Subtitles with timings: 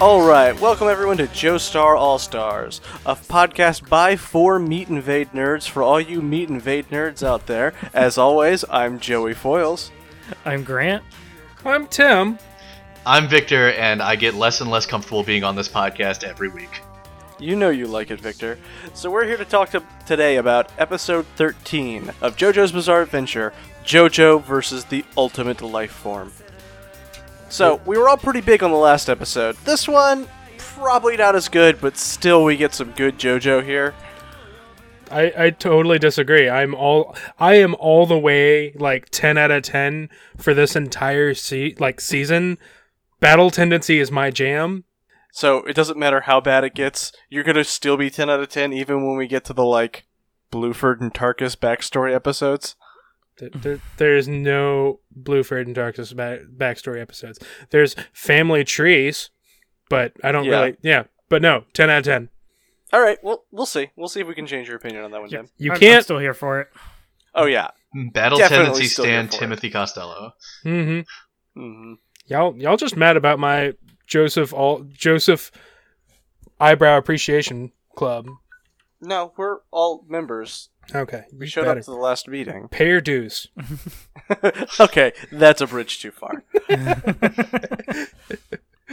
[0.00, 5.32] All right, welcome everyone to Joe Star All Stars, a podcast by for Meat Invade
[5.32, 7.74] nerds for all you Meat Invade nerds out there.
[7.92, 9.90] As always, I'm Joey Foils.
[10.46, 11.04] I'm Grant.
[11.66, 12.38] I'm Tim.
[13.04, 16.80] I'm Victor, and I get less and less comfortable being on this podcast every week.
[17.38, 18.58] You know you like it, Victor.
[18.94, 23.52] So we're here to talk to today about episode 13 of JoJo's Bizarre Adventure:
[23.84, 26.32] JoJo versus the Ultimate Life Form.
[27.50, 29.56] So we were all pretty big on the last episode.
[29.64, 33.94] This one probably not as good, but still we get some good JoJo here.
[35.10, 36.48] I, I totally disagree.
[36.48, 41.34] I'm all I am all the way like ten out of ten for this entire
[41.34, 42.56] se- like season.
[43.18, 44.84] Battle tendency is my jam.
[45.32, 48.48] So it doesn't matter how bad it gets, you're gonna still be 10 out of
[48.48, 50.06] 10 even when we get to the like
[50.52, 52.74] Bruford and Tarkus backstory episodes.
[53.40, 57.38] There, there, there's no Bruford and Tarkus back, backstory episodes.
[57.70, 59.30] There's family trees,
[59.88, 60.60] but I don't Yeah.
[60.60, 60.76] really.
[60.82, 62.28] Yeah, but no, ten out of ten.
[62.92, 63.90] All right, well we'll see.
[63.96, 65.48] We'll see if we can change your opinion on that one, Tim.
[65.58, 66.04] You I'm, I'm can't.
[66.04, 66.68] still here for it.
[67.34, 67.68] Oh yeah.
[68.12, 69.38] Battle Definitely tendency still stand for it.
[69.38, 70.32] Timothy Costello.
[70.64, 71.00] Mm-hmm.
[71.60, 71.92] hmm
[72.26, 73.72] Y'all, y'all just mad about my
[74.06, 75.50] Joseph all Joseph
[76.60, 78.26] eyebrow appreciation club.
[79.00, 80.68] No, we're all members.
[80.94, 81.80] Okay, We showed better.
[81.80, 82.68] up to the last meeting.
[82.68, 83.46] Pay your dues.
[84.80, 86.44] okay, that's a bridge too far.
[86.68, 86.94] I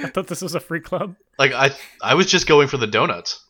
[0.09, 1.15] thought this was a free club.
[1.39, 3.43] Like I, I was just going for the donuts.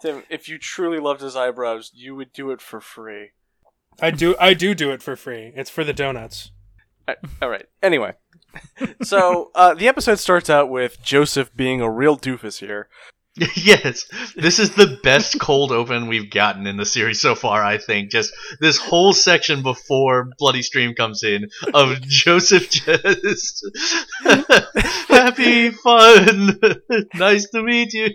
[0.00, 3.30] Tim, if you truly loved his eyebrows, you would do it for free.
[4.00, 4.36] I do.
[4.40, 5.52] I do do it for free.
[5.56, 6.52] It's for the donuts.
[7.42, 7.66] All right.
[7.82, 8.12] Anyway,
[9.02, 12.88] so uh, the episode starts out with Joseph being a real doofus here.
[13.54, 17.62] yes, this is the best cold open we've gotten in the series so far.
[17.64, 23.64] I think just this whole section before Bloody Stream comes in of Joseph just
[25.08, 26.58] happy fun,
[27.14, 28.10] nice to meet you.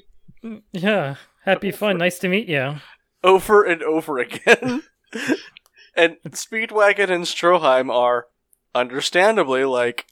[0.71, 1.15] Yeah.
[1.45, 1.97] Happy fun.
[1.97, 2.75] Nice to meet you.
[3.23, 4.83] over and over again.
[5.95, 8.27] and Speedwagon and Stroheim are
[8.73, 10.05] understandably like,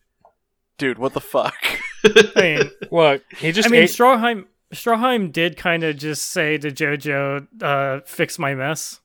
[0.78, 1.56] dude, what the fuck?
[2.04, 3.90] I mean, Look, he just I mean, ate.
[3.90, 4.46] Stroheim.
[4.72, 9.02] Stroheim did kind of just say to JoJo, uh, "Fix my mess."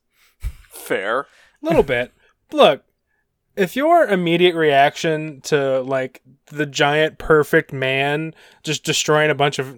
[0.70, 1.20] Fair.
[1.20, 1.26] A
[1.62, 2.12] little bit.
[2.52, 2.84] Look,
[3.56, 9.74] if your immediate reaction to like the giant perfect man just destroying a bunch of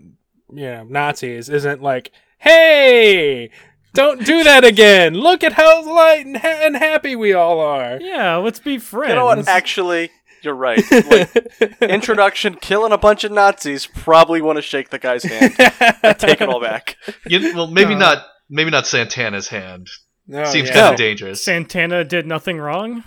[0.53, 3.51] you know Nazis isn't like, hey,
[3.95, 5.15] don't do that again.
[5.15, 7.99] Look at how light and, ha- and happy we all are.
[8.01, 9.11] Yeah, let's be friends.
[9.11, 9.49] You know what?
[9.49, 10.11] Actually,
[10.43, 10.83] you're right.
[10.91, 11.37] Like,
[11.83, 15.55] introduction, killing a bunch of Nazis, probably want to shake the guy's hand.
[15.59, 16.97] I take it all back.
[17.27, 18.01] You, well, maybe No.
[18.01, 18.27] not.
[18.51, 19.89] Maybe not Santana's hand.
[20.27, 20.75] No, Seems yeah.
[20.75, 20.91] kind No.
[20.93, 21.45] of dangerous.
[21.45, 23.05] Santana did nothing wrong.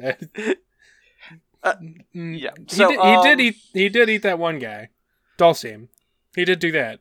[0.00, 0.56] Mm,
[2.38, 2.50] Yeah.
[2.58, 3.56] He, So, did, he um, did eat.
[3.72, 4.90] He did eat that one guy,
[5.38, 5.88] Dulcim.
[6.34, 7.00] He did do that.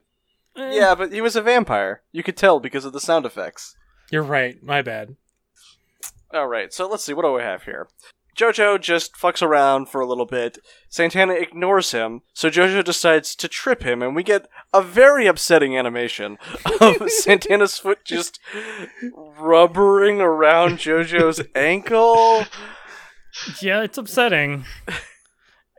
[0.55, 2.01] Eh, Yeah, but he was a vampire.
[2.11, 3.75] You could tell because of the sound effects.
[4.11, 4.61] You're right.
[4.63, 5.15] My bad.
[6.33, 7.13] All right, so let's see.
[7.13, 7.87] What do we have here?
[8.35, 10.57] Jojo just fucks around for a little bit.
[10.89, 15.77] Santana ignores him, so Jojo decides to trip him, and we get a very upsetting
[15.77, 16.37] animation
[16.81, 18.39] of Santana's foot just
[19.15, 22.45] rubbering around Jojo's ankle.
[23.61, 24.65] Yeah, it's upsetting.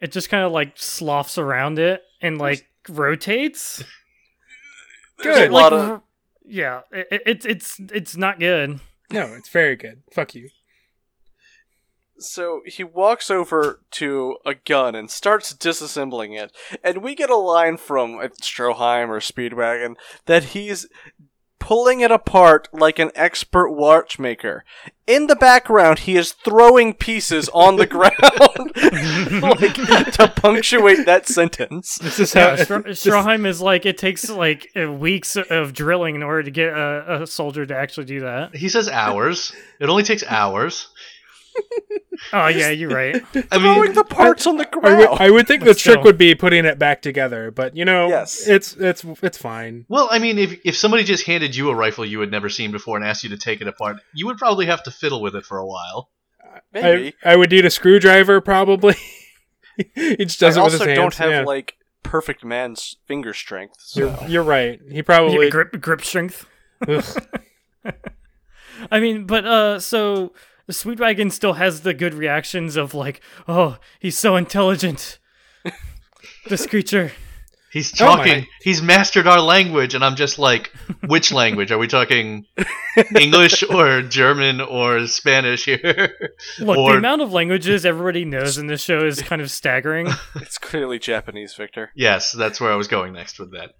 [0.03, 3.82] It just kind of like sloughs around it and like rotates.
[5.22, 5.50] There's a Good.
[5.53, 6.03] lot Like, of
[6.44, 8.81] yeah, it, it, it's it's it's not good.
[9.10, 10.03] No, it's very good.
[10.12, 10.48] Fuck you.
[12.19, 16.52] So he walks over to a gun and starts disassembling it.
[16.82, 19.94] And we get a line from uh, Stroheim or Speedwagon
[20.26, 20.86] that he's
[21.58, 24.64] pulling it apart like an expert watchmaker.
[25.06, 28.12] In the background, he is throwing pieces on the ground
[29.42, 29.74] like,
[30.12, 31.97] to punctuate that sentence.
[31.97, 32.62] This is Yeah, how.
[32.62, 36.69] Stro- Stroheim is like it takes like uh, weeks of drilling in order to get
[36.69, 38.54] a, a soldier to actually do that.
[38.54, 39.53] He says hours.
[39.80, 40.88] It only takes hours.
[42.36, 43.15] Oh yeah, you're right.
[43.34, 45.21] I mean, Throwing mean, the parts on the I would, ground.
[45.21, 46.03] I would think But the trick still.
[46.03, 48.47] would be putting it back together, but you know, Yes.
[48.48, 49.86] it's it's it's fine.
[49.89, 52.72] well, I mean, if if somebody just handed you a rifle you had never seen
[52.72, 55.36] before and asked you to take it apart, you would probably have to fiddle with
[55.36, 56.10] it for a while.
[56.72, 57.15] Maybe.
[57.25, 58.97] I, I would need a screwdriver probably.
[59.95, 61.42] he just does I it with his also don't have, yeah.
[61.42, 63.77] like, perfect man's finger strength.
[63.78, 64.01] So.
[64.01, 64.80] You're, you're right.
[64.91, 65.47] He probably.
[65.47, 66.47] get grip grip strength.
[68.91, 70.33] I mean, but uh, so
[70.66, 75.19] the Speedwagon still has the good reactions of like, oh, he's so intelligent.
[76.49, 77.13] this creature.
[77.72, 78.47] He's Oh talking.
[78.63, 80.71] he's mastered our language, and I'm just like,
[81.09, 82.45] which language are we talking?
[83.19, 85.83] English or German or Spanish here?
[86.61, 90.07] Look, Or- the amount of languages everybody knows in this show is kind of staggering.
[90.37, 91.91] It's clearly Japanese, Victor.
[91.97, 93.72] yes, that's where I was going next with that.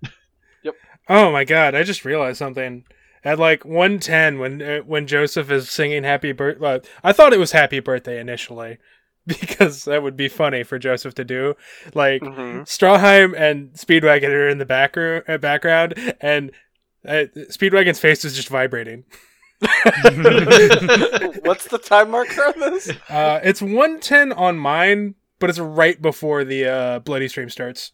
[0.65, 0.75] Yep.
[1.09, 1.77] Oh my god!
[1.77, 2.85] I just realized something.
[3.25, 7.33] At like one ten, when uh, when Joseph is singing "Happy Birthday," well, I thought
[7.33, 8.79] it was "Happy Birthday" initially,
[9.27, 11.55] because that would be funny for Joseph to do.
[11.95, 16.53] Like hmm Stroheim and Speedwagon are in the back uh, background, and
[17.07, 19.05] uh, Speedwagon's face is just vibrating.
[21.43, 22.91] What's the time marker on this?
[23.09, 27.93] Uh, it's one ten on mine, but it's right before the uh, bloody stream starts.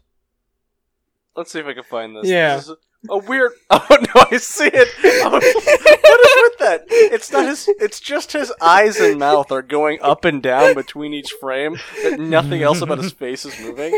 [1.36, 2.28] Let's see if I can find this.
[2.28, 2.56] Yeah.
[2.56, 2.76] This is
[3.08, 3.52] a weird.
[3.72, 4.88] Oh no, I see it.
[5.22, 6.84] Oh, what is with that?
[6.88, 7.68] It's not his.
[7.78, 11.76] It's just his eyes and mouth are going up and down between each frame.
[12.02, 13.92] But nothing else about his face is moving.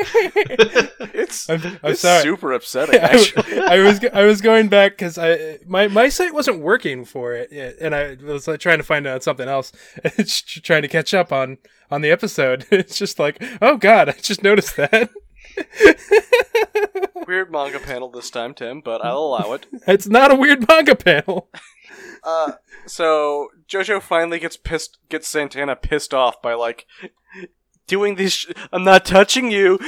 [1.15, 2.23] It's, I'm, I'm it's sorry.
[2.23, 2.97] super upsetting.
[3.01, 7.07] I, Actually, I was I was going back because I my my site wasn't working
[7.07, 9.73] for it, yet, and I was like, trying to find out something else,
[10.05, 11.57] It's trying to catch up on
[11.91, 12.67] on the episode.
[12.71, 15.11] It's just like, oh god, I just noticed that.
[17.27, 19.67] weird manga panel this time, Tim, but I'll allow it.
[19.87, 21.49] It's not a weird manga panel.
[22.25, 22.53] Uh,
[22.87, 26.87] so Jojo finally gets pissed, gets Santana pissed off by like
[27.89, 28.33] doing these.
[28.33, 29.79] Sh- I'm not touching you.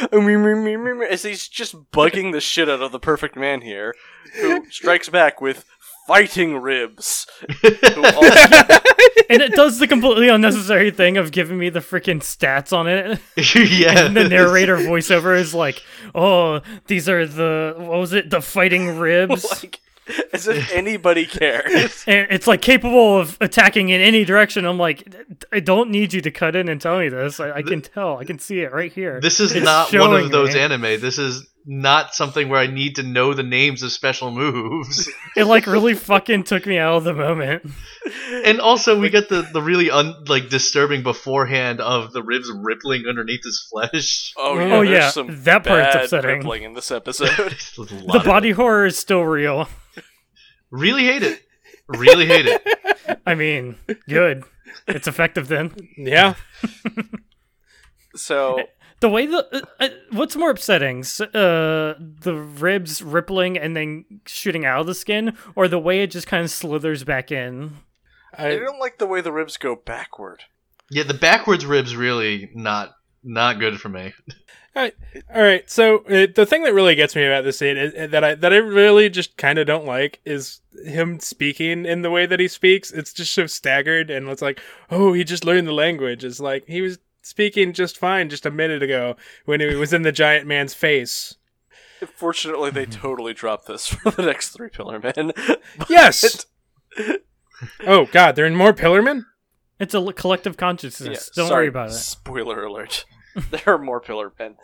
[1.09, 3.95] As he's just bugging the shit out of the perfect man here,
[4.41, 5.65] who strikes back with
[6.07, 7.27] fighting ribs.
[7.63, 7.69] Who
[9.31, 13.21] and it does the completely unnecessary thing of giving me the freaking stats on it.
[13.71, 14.07] yeah.
[14.07, 15.83] And the narrator voiceover is like,
[16.15, 18.31] "Oh, these are the what was it?
[18.31, 19.81] The fighting ribs." like,
[20.35, 22.05] as if anybody cares.
[22.07, 24.67] and it's like capable of attacking in any direction.
[24.67, 25.15] I'm like,
[25.51, 27.41] I don't need you to cut in and tell me this.
[27.41, 28.19] I, I can tell.
[28.19, 29.19] I can see it right here.
[29.21, 30.61] This is It's not one of those me.
[30.61, 31.01] anime.
[31.01, 35.11] This is not something where I need to know the names of special moves.
[35.37, 37.69] It like really fucking took me out of the moment.
[38.45, 43.05] And also, we get the, the really un, like disturbing beforehand of the ribs rippling
[43.09, 44.33] underneath his flesh.
[44.37, 46.37] Oh Oh, yeah, oh, there's yeah, some that part's bad upsetting.
[46.39, 47.31] rippling in this episode.
[47.37, 48.57] There's a lot The body it.
[48.57, 49.69] horror is still real.
[50.71, 51.43] Really hate it.
[51.89, 53.21] Really hate it.
[53.27, 53.77] I mean,
[54.09, 54.45] good.
[54.87, 55.75] It's effective then.
[55.97, 56.35] Yeah,
[58.17, 58.61] so
[59.05, 64.07] The way the uh, uh, what's more upsetting, S- uh, the ribs rippling and then
[64.25, 67.77] shooting out of the skin, or the way it just kind of slithers back in?
[68.39, 70.45] I I, don't like the way the ribs go backward.
[70.91, 72.93] Yeah, the backwards ribs really not
[73.23, 74.15] not good for me.
[74.75, 74.95] Alright.
[75.35, 75.69] all right.
[75.69, 78.55] So uh, the thing that really gets me about this scene is, that I that
[78.55, 82.49] I really just kind of don't like is him speaking in the way that he
[82.49, 82.91] speaks.
[82.91, 86.25] It's just so staggered, and it's like, oh, he just learned the language.
[86.25, 89.17] It's like he was speaking just fine just a minute ago
[89.47, 91.37] when he was in the giant man's face.
[92.15, 92.91] Fortunately, they hmm.
[92.91, 95.33] totally dropped this for the next three Pillar Men.
[95.89, 96.47] Yes.
[97.87, 99.27] oh God, they're in more Pillar Men.
[99.81, 101.31] It's a collective consciousness.
[101.35, 101.95] Yeah, Don't sorry, worry about it.
[101.95, 103.05] Spoiler alert.
[103.51, 104.57] there are more Pillar Men.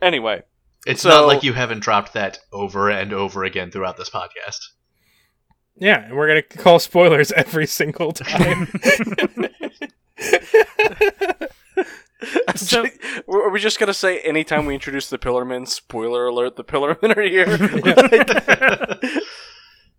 [0.00, 0.42] Anyway,
[0.86, 4.60] It's So- not like you haven't dropped that over and over again throughout this podcast.
[5.80, 8.68] Yeah, and we're gonna call spoilers every single time.
[12.56, 12.86] So-
[13.28, 16.96] are we just gonna say anytime we introduce the Pillar Men, spoiler alert, the Pillar
[17.02, 17.46] Men are here?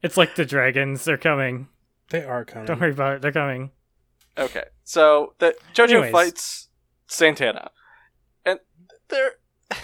[0.01, 1.03] It's like the dragons.
[1.03, 1.67] They're coming.
[2.09, 2.65] they are coming.
[2.67, 3.21] Don't worry about it.
[3.21, 3.71] They're coming.
[4.37, 6.11] Okay, so the JoJo Anyways.
[6.13, 6.67] fights
[7.07, 7.71] Santana,
[8.45, 8.59] and
[9.09, 9.31] they're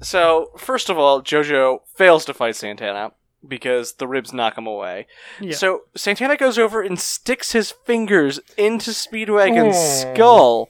[0.00, 3.10] so first of all, JoJo fails to fight Santana
[3.46, 5.06] because the ribs knock him away.
[5.40, 5.56] Yeah.
[5.56, 10.14] So Santana goes over and sticks his fingers into Speedwagon's Oh.
[10.14, 10.68] skull,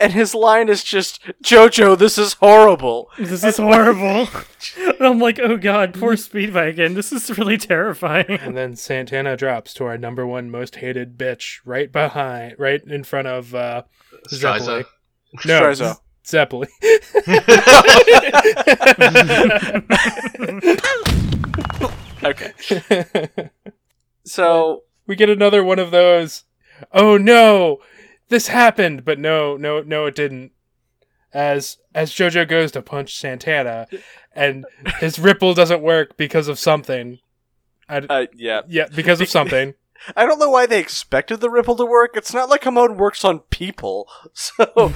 [0.00, 4.28] and his line is just "JoJo, this is horrible." This is horrible.
[4.78, 6.94] and I'm like, oh god, poor Speedwagon.
[6.94, 8.26] This is really terrifying.
[8.28, 13.04] And then Santana drops to our number one most hated bitch right behind, right in
[13.04, 13.82] front of uh,
[14.28, 14.84] Striza.
[14.84, 14.84] Zeppeli.
[15.44, 15.98] No, Striza.
[16.24, 16.68] Zeppeli.
[22.24, 22.52] Okay,
[24.24, 26.44] so we get another one of those.
[26.90, 27.80] Oh no,
[28.28, 30.52] this happened, but no, no, no, it didn't.
[31.32, 33.88] As as JoJo goes to punch Santana,
[34.32, 34.64] and
[35.00, 37.18] his ripple doesn't work because of something.
[37.88, 39.74] I, uh, yeah, yeah, because of something.
[40.16, 42.12] I don't know why they expected the ripple to work.
[42.14, 44.08] It's not like Hamon works on people.
[44.34, 44.92] So,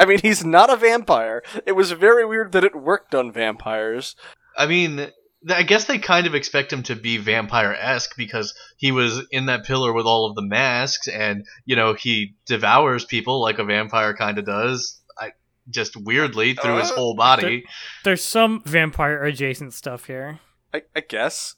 [0.00, 1.42] I mean, he's not a vampire.
[1.66, 4.16] It was very weird that it worked on vampires.
[4.56, 5.12] I mean, th-
[5.48, 9.46] I guess they kind of expect him to be vampire esque because he was in
[9.46, 13.64] that pillar with all of the masks, and you know he devours people like a
[13.64, 15.00] vampire kind of does.
[15.18, 15.32] I
[15.70, 17.64] just weirdly through his Uh, whole body.
[18.04, 20.40] There's some vampire adjacent stuff here.
[20.74, 21.56] I, I guess.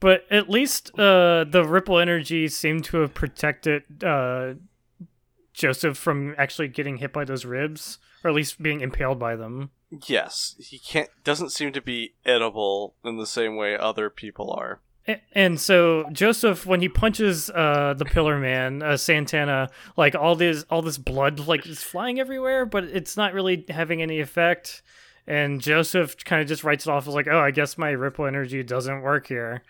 [0.00, 4.54] But at least uh, the ripple energy seemed to have protected uh,
[5.54, 9.70] Joseph from actually getting hit by those ribs, or at least being impaled by them.
[10.06, 11.08] Yes, he can't.
[11.24, 14.80] Doesn't seem to be edible in the same way other people are.
[15.32, 20.64] And so Joseph, when he punches uh, the Pillar Man, uh, Santana, like all this,
[20.70, 24.82] all this blood, like is flying everywhere, but it's not really having any effect.
[25.26, 28.26] And Joseph kind of just writes it off as like, "Oh, I guess my ripple
[28.26, 29.62] energy doesn't work here."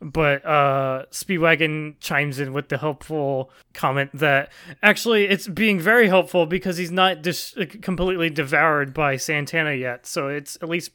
[0.00, 6.46] But uh, Speedwagon chimes in with the helpful comment that actually it's being very helpful
[6.46, 10.90] because he's not just completely devoured by Santana yet, so it's at least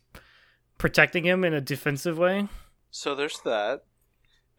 [0.78, 2.48] protecting him in a defensive way.
[2.92, 3.84] So there's that.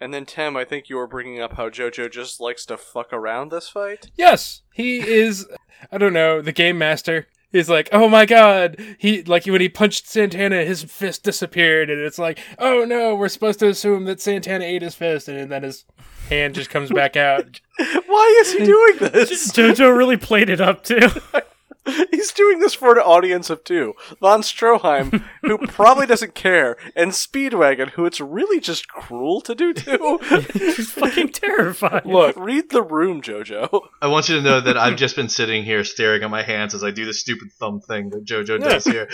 [0.00, 3.12] And then Tim, I think you were bringing up how JoJo just likes to fuck
[3.12, 4.11] around this fight.
[4.16, 5.47] Yes, he is.
[5.92, 6.40] I don't know.
[6.40, 8.80] The game master is like, oh my god.
[8.99, 13.28] He like when he punched Santana, his fist disappeared, and it's like, oh no, we're
[13.28, 15.85] supposed to assume that Santana ate his fist, and then his
[16.28, 17.61] hand just comes back out.
[18.07, 19.52] Why is he doing this?
[19.52, 21.09] Jojo really played it up too.
[22.11, 23.94] He's doing this for an audience of two.
[24.20, 29.73] Von Stroheim, who probably doesn't care, and Speedwagon, who it's really just cruel to do
[29.73, 30.18] to.
[30.52, 32.04] He's fucking terrified.
[32.06, 33.80] Look, Read the room, JoJo.
[34.02, 36.75] I want you to know that I've just been sitting here staring at my hands
[36.75, 39.09] as I do the stupid thumb thing that JoJo does here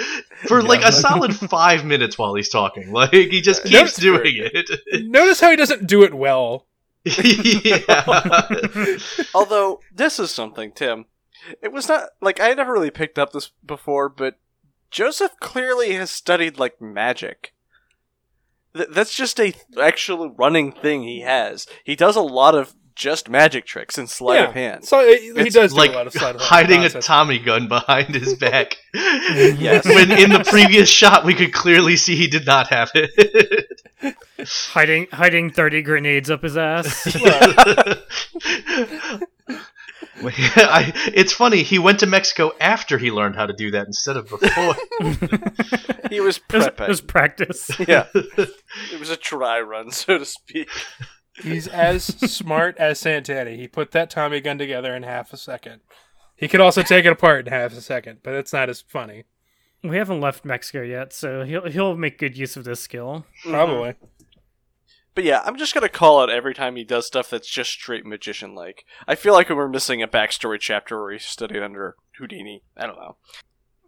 [0.47, 2.93] for like a solid five minutes while he's talking.
[2.93, 5.07] Like he just uh, keeps That's doing very it.
[5.07, 6.67] notice how he doesn't do it well.
[7.05, 8.99] yeah.
[9.35, 11.07] Although, this is something, Tim.
[11.63, 14.39] It was not, like, I never really picked up this before, but
[14.91, 17.53] Joseph clearly has studied, like, magic.
[18.77, 21.67] Th- that's just a th- actual running thing he has.
[21.85, 24.85] He does a lot of just magic tricks and sleight of hand.
[24.87, 26.89] So uh, he It's does do like a lot of sleight of hand hiding a.
[26.89, 28.77] Tommy gun behind his back.
[28.95, 29.85] Yes.
[29.87, 33.83] When in the previous shot we could clearly see he did not have it.
[34.71, 37.07] hiding hiding thirty grenades up his ass.
[40.23, 41.63] I, it's funny.
[41.63, 44.77] He went to Mexico after he learned how to do that instead of before.
[46.11, 46.85] He was it, was, prepping.
[46.85, 47.71] it was practice.
[47.89, 48.07] yeah.
[48.15, 50.71] It was a try run, so to speak.
[51.43, 53.51] He's as smart as Santana.
[53.51, 55.81] He put that Tommy gun together in half a second.
[56.37, 59.25] He could also take it apart in half a second, but it's not as funny.
[59.83, 63.27] We haven't left Mexico yet, so he'll he'll make good use of this skill.
[63.43, 63.91] Probably.
[63.91, 64.07] Mm-hmm.
[65.17, 68.05] But yeah, I'm just gonna call it every time he does stuff that's just straight
[68.05, 68.85] magician like.
[69.09, 72.63] I feel like we're missing a backstory chapter where he studied under Houdini.
[72.77, 73.17] I don't know.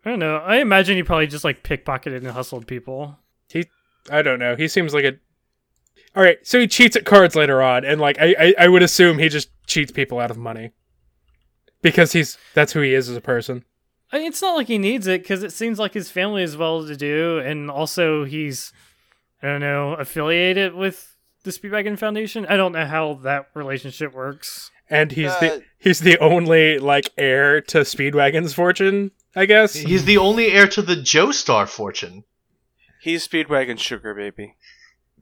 [0.06, 0.38] I don't know.
[0.38, 3.18] I imagine he probably just like pickpocketed and hustled people.
[3.50, 3.66] He,
[4.10, 4.56] I don't know.
[4.56, 5.18] He seems like a.
[6.16, 8.82] All right, so he cheats at cards later on, and like I, I, I would
[8.82, 10.72] assume he just cheats people out of money
[11.82, 13.66] because he's that's who he is as a person.
[14.10, 16.56] I mean, it's not like he needs it because it seems like his family is
[16.56, 18.72] well to do, and also he's,
[19.42, 21.16] I don't know, affiliated with
[21.48, 22.46] the Speedwagon Foundation.
[22.46, 24.70] I don't know how that relationship works.
[24.90, 29.74] And he's Uh, the he's the only like heir to Speedwagon's fortune, I guess.
[29.74, 32.24] He's the only heir to the Joestar fortune.
[33.00, 34.56] He's Speedwagon Sugar Baby.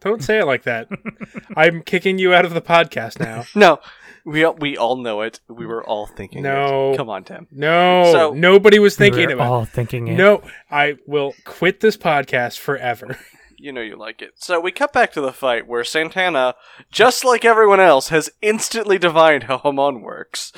[0.01, 0.89] Don't say it like that.
[1.57, 3.45] I'm kicking you out of the podcast now.
[3.55, 3.79] No,
[4.25, 5.41] we all, we all know it.
[5.49, 6.43] We were all thinking.
[6.43, 6.93] No.
[6.93, 6.97] it.
[6.97, 7.47] come on, Tim.
[7.51, 9.51] No, So- nobody was thinking We're about.
[9.53, 10.17] all thinking it.
[10.17, 13.19] No, I will quit this podcast forever.
[13.59, 14.35] You know you like it.
[14.37, 16.55] So we cut back to the fight where Santana,
[16.91, 20.53] just like everyone else, has instantly divined how Hamon works.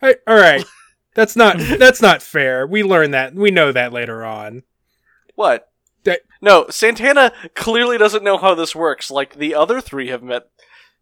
[0.00, 0.64] Hey, all right,
[1.14, 2.66] that's not that's not fair.
[2.66, 3.34] We learn that.
[3.34, 4.62] We know that later on.
[5.34, 5.70] What?
[6.04, 9.10] That- No, Santana clearly doesn't know how this works.
[9.10, 10.48] Like the other three have met.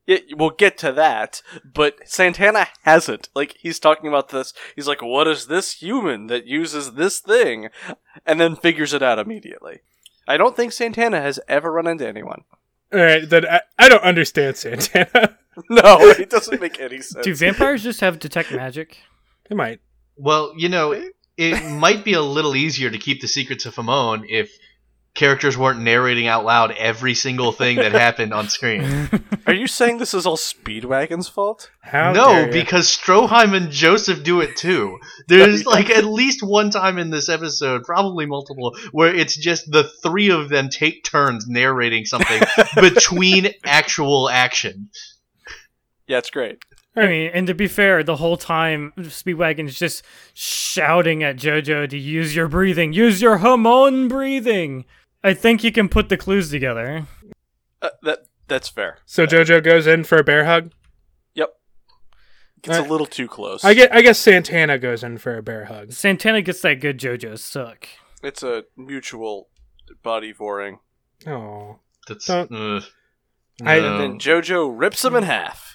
[0.07, 3.29] Yeah, we'll get to that, but Santana hasn't.
[3.37, 4.53] Like he's talking about this.
[4.75, 7.69] He's like, "What is this human that uses this thing?"
[8.27, 9.81] and then figures it out immediately.
[10.27, 12.45] I don't think Santana has ever run into anyone.
[12.93, 15.39] All right, then I, I don't understand Santana.
[15.69, 17.25] No, it doesn't make any sense.
[17.25, 18.99] Do vampires just have detect magic?
[19.49, 19.81] They might.
[20.17, 20.93] Well, you know,
[21.37, 24.51] it might be a little easier to keep the secrets of Hamon if
[25.15, 29.11] characters weren't narrating out loud every single thing that happened on screen.
[29.47, 31.71] Are you saying this is all Speedwagon's fault?
[31.83, 34.99] How no, because Stroheim and Joseph do it too.
[35.29, 39.85] There's like at least one time in this episode, probably multiple, where it's just the
[40.03, 42.41] three of them take turns narrating something
[42.77, 44.89] between actual action.
[46.07, 46.65] Yeah, it's great.
[46.95, 50.05] I mean, and to be fair, the whole time Speedwagon is just
[50.35, 54.85] shouting at JoJo to use your breathing, use your Hamon breathing.
[55.25, 57.07] I think you can put the clues together.
[57.81, 58.99] Uh, that that's fair.
[59.07, 60.73] so Jojo goes in for a bear hug.
[61.35, 61.51] Yep.
[62.65, 63.65] It's a little too close.
[63.65, 63.93] I get.
[63.95, 65.93] I guess Santana goes in for a bear hug.
[65.93, 67.89] Santana gets that good JoJo suck.
[68.23, 69.49] It's a mutual
[70.03, 70.79] body voring.
[71.27, 72.27] Oh, That's.
[72.27, 72.85] Don't- ugh.
[73.65, 73.93] I- No.
[73.95, 75.72] And then JoJo rips him in half.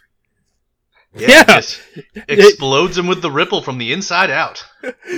[1.20, 1.44] Yeah, Yeah.
[1.46, 1.82] just
[2.28, 4.66] explodes him with the ripple from the inside out.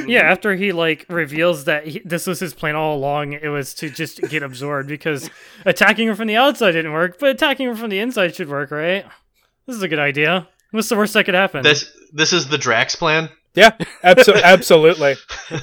[0.08, 3.74] Yeah, after he like reveals that he, this was his plan all along, it was
[3.75, 5.29] to just get absorbed because
[5.65, 8.72] attacking him from the outside didn't work, but attacking him from the inside should work,
[8.72, 9.06] right?
[9.68, 10.48] This is a good idea.
[10.72, 11.63] What's the worst that could happen?
[11.63, 13.29] This this is the Drax plan.
[13.56, 13.72] yeah,
[14.03, 15.15] abso- absolutely.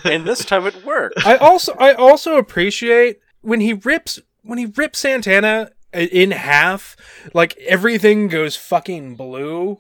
[0.05, 1.25] and this time it worked.
[1.27, 6.97] I also I also appreciate when he rips when he rips Santana in half,
[7.33, 9.79] like everything goes fucking blue.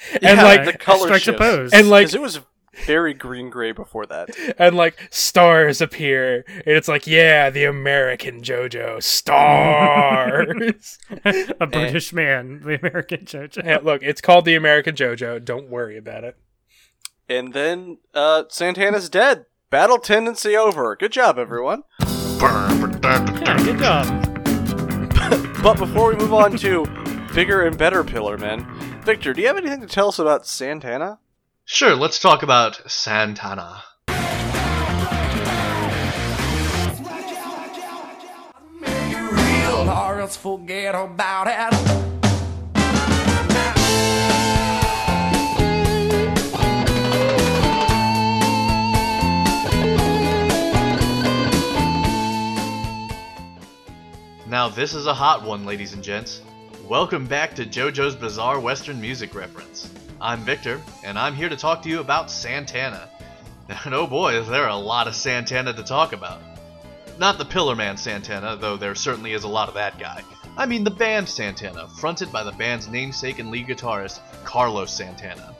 [0.22, 1.40] And like the color strikes a shifts.
[1.40, 1.72] pose.
[1.72, 2.40] and like it was
[2.86, 4.28] very green gray before that.
[4.58, 10.98] and like stars appear and it's like yeah the american jojo stars
[11.60, 13.64] a British man, the American JoJo.
[13.64, 16.36] Yeah, look it's called the american jojo don't worry about it
[17.28, 19.46] And then uh, Santana's dead.
[19.70, 20.96] Battle tendency over.
[20.96, 21.82] Good job, everyone.
[22.40, 24.06] Yeah, good job.
[25.62, 26.86] But before we move on to
[27.34, 28.64] bigger and better Pillar Men,
[29.08, 31.18] Victor, do you have anything to tell us about Santana?
[31.64, 33.82] Sure, let's talk about Santana.
[40.36, 41.72] forget about it.
[54.46, 56.42] Now, this is a hot one, ladies and gents.
[56.88, 59.92] Welcome back to JoJo's Bizarre Western Music Reference.
[60.22, 63.10] I'm Victor, and I'm here to talk to you about Santana.
[63.84, 66.40] And oh boy, is there a lot of Santana to talk about.
[67.18, 70.22] Not the Pillar Man Santana, though there certainly is a lot of that guy.
[70.56, 75.54] I mean the band Santana, fronted by the band's namesake and lead guitarist, Carlos Santana.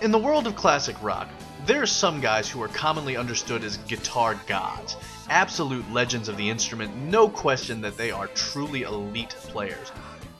[0.00, 1.28] In the world of classic rock,
[1.66, 4.96] there are some guys who are commonly understood as guitar gods,
[5.28, 9.92] absolute legends of the instrument, no question that they are truly elite players.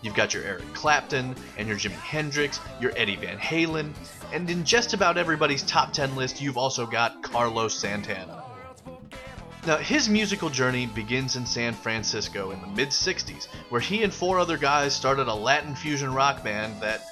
[0.03, 3.93] You've got your Eric Clapton, and your Jimi Hendrix, your Eddie Van Halen,
[4.33, 8.43] and in just about everybody's top 10 list, you've also got Carlos Santana.
[9.65, 14.13] Now, his musical journey begins in San Francisco in the mid 60s, where he and
[14.13, 17.03] four other guys started a Latin fusion rock band that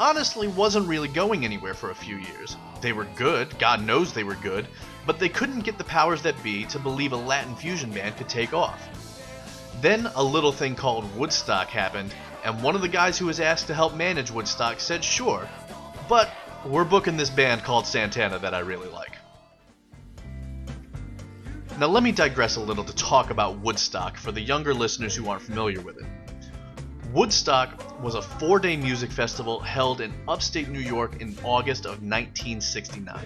[0.00, 2.56] honestly wasn't really going anywhere for a few years.
[2.80, 4.66] They were good, God knows they were good,
[5.06, 8.28] but they couldn't get the powers that be to believe a Latin fusion band could
[8.28, 8.88] take off.
[9.80, 12.12] Then a little thing called Woodstock happened,
[12.44, 15.48] and one of the guys who was asked to help manage Woodstock said sure,
[16.08, 16.30] but
[16.64, 19.12] we're booking this band called Santana that I really like.
[21.78, 25.28] Now let me digress a little to talk about Woodstock for the younger listeners who
[25.28, 26.06] aren't familiar with it.
[27.12, 32.02] Woodstock was a four day music festival held in upstate New York in August of
[32.02, 33.20] 1969.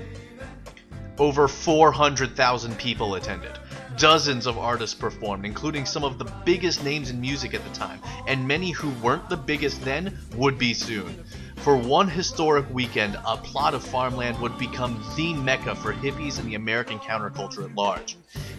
[1.21, 3.53] Over 400,000 people attended.
[3.99, 8.01] Dozens of artists performed, including some of the biggest names in music at the time,
[8.27, 11.23] and many who weren't the biggest then would be soon.
[11.57, 16.49] For one historic weekend, a plot of farmland would become the mecca for hippies and
[16.49, 18.17] the American counterculture at large.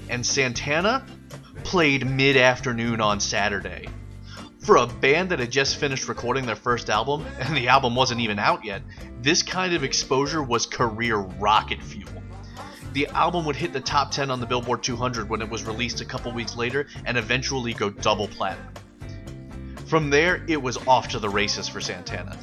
[0.07, 1.03] And Santana
[1.63, 3.87] played mid afternoon on Saturday.
[4.59, 8.21] For a band that had just finished recording their first album, and the album wasn't
[8.21, 8.83] even out yet,
[9.23, 12.20] this kind of exposure was career rocket fuel.
[12.93, 16.01] The album would hit the top 10 on the Billboard 200 when it was released
[16.01, 18.67] a couple weeks later and eventually go double platinum.
[19.85, 22.37] From there, it was off to the races for Santana.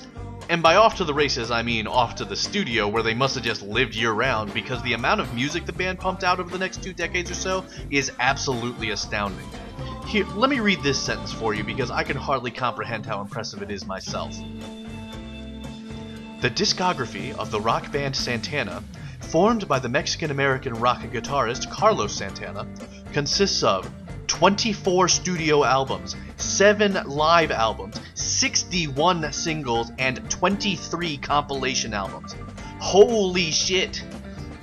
[0.51, 3.35] And by off to the races, I mean off to the studio where they must
[3.35, 6.49] have just lived year round because the amount of music the band pumped out over
[6.49, 9.47] the next two decades or so is absolutely astounding.
[10.07, 13.61] Here, let me read this sentence for you because I can hardly comprehend how impressive
[13.61, 14.35] it is myself.
[16.41, 18.83] The discography of the rock band Santana,
[19.29, 22.67] formed by the Mexican American rock guitarist Carlos Santana,
[23.13, 23.91] consists of
[24.27, 32.35] 24 studio albums, 7 live albums, 61 singles, and 23 compilation albums.
[32.81, 34.03] Holy shit!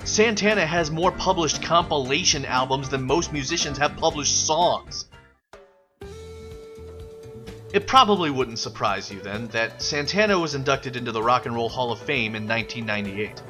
[0.04, 5.06] Santana has more published compilation albums than most musicians have published songs.
[7.72, 11.68] It probably wouldn't surprise you then that Santana was inducted into the Rock and Roll
[11.68, 13.42] Hall of Fame in 1998.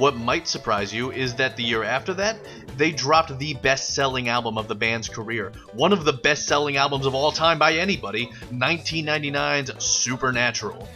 [0.00, 2.38] What might surprise you is that the year after that,
[2.78, 5.52] they dropped the best selling album of the band's career.
[5.74, 10.88] One of the best selling albums of all time by anybody 1999's Supernatural.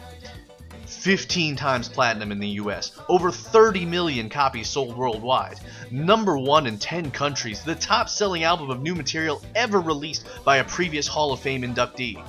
[0.86, 6.78] 15 times platinum in the US, over 30 million copies sold worldwide, number one in
[6.78, 11.30] 10 countries, the top selling album of new material ever released by a previous Hall
[11.30, 12.24] of Fame inductee.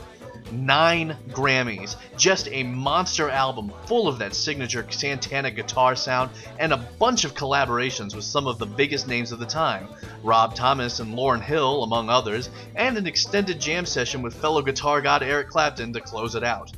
[0.51, 1.95] Nine Grammys.
[2.17, 7.33] Just a monster album full of that signature Santana guitar sound and a bunch of
[7.33, 9.87] collaborations with some of the biggest names of the time
[10.23, 15.01] Rob Thomas and Lauryn Hill, among others, and an extended jam session with fellow guitar
[15.01, 16.71] god Eric Clapton to close it out.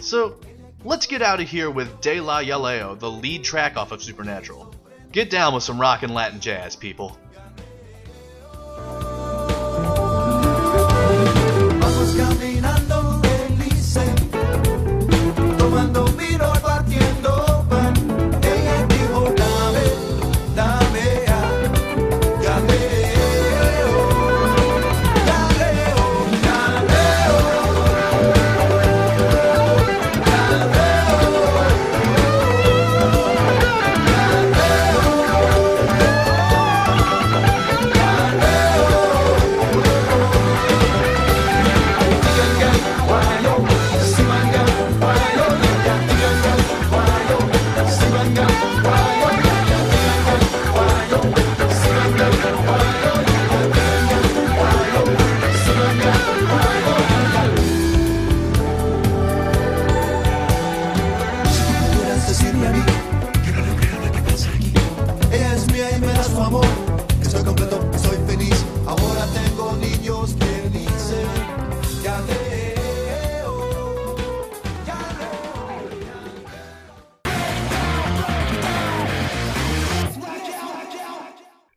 [0.00, 0.38] So,
[0.84, 4.74] let's get out of here with Da Le Yaleo, the lead track off of Supernatural.
[5.12, 7.16] Get down with some rock and Latin jazz, people.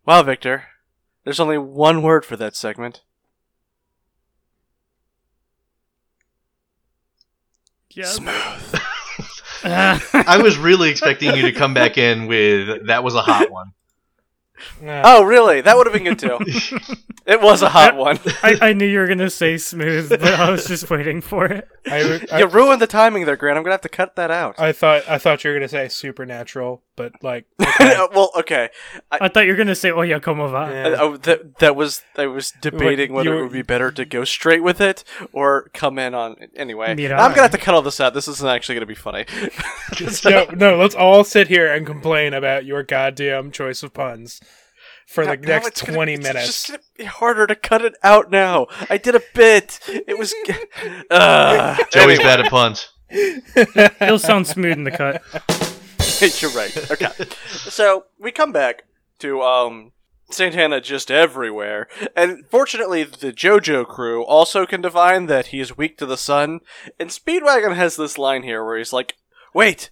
[0.07, 0.63] Wow, Victor.
[1.25, 3.01] There's only one word for that segment.
[7.91, 8.05] Yeah.
[8.05, 8.81] Smooth.
[9.65, 13.73] I was really expecting you to come back in with that was a hot one.
[14.81, 15.01] Yeah.
[15.03, 15.59] Oh, really?
[15.59, 16.37] That would have been good too.
[17.25, 18.17] it was a hot one.
[18.41, 21.67] I, I knew you were gonna say smooth, but I was just waiting for it.
[21.85, 23.57] I, I, you ruined the timing there, Grant.
[23.57, 24.57] I'm gonna have to cut that out.
[24.57, 27.95] I thought I thought you were gonna say supernatural, but like okay.
[28.13, 28.69] well, okay.
[29.09, 30.69] I thought you were gonna say Oye Como Va.
[30.69, 30.87] Yeah.
[30.89, 34.03] Uh, oh, that that was I was debating What, whether it would be better to
[34.03, 36.93] go straight with it or come in on anyway.
[36.95, 37.15] Mira.
[37.17, 38.13] I'm gonna have to cut all this out.
[38.13, 39.25] This isn't actually gonna be funny.
[40.25, 44.41] no, no, let's all sit here and complain about your goddamn choice of puns
[45.07, 46.45] for the Now next it's gonna- twenty it's minutes.
[46.47, 48.67] just gonna be harder to cut it out now.
[48.89, 49.79] I did a bit.
[49.87, 50.33] It was.
[51.09, 52.23] Uh, Joey's anyway.
[52.23, 52.89] bad at puns.
[53.09, 55.21] It'll sound smooth in the cut.
[56.41, 56.91] You're right.
[56.91, 57.11] Okay.
[57.69, 58.83] So we come back
[59.19, 59.91] to um
[60.29, 61.87] Santana just everywhere.
[62.15, 66.59] And fortunately the JoJo crew also can divine that he is weak to the sun.
[66.99, 69.15] And Speedwagon has this line here where he's like,
[69.53, 69.89] Wait,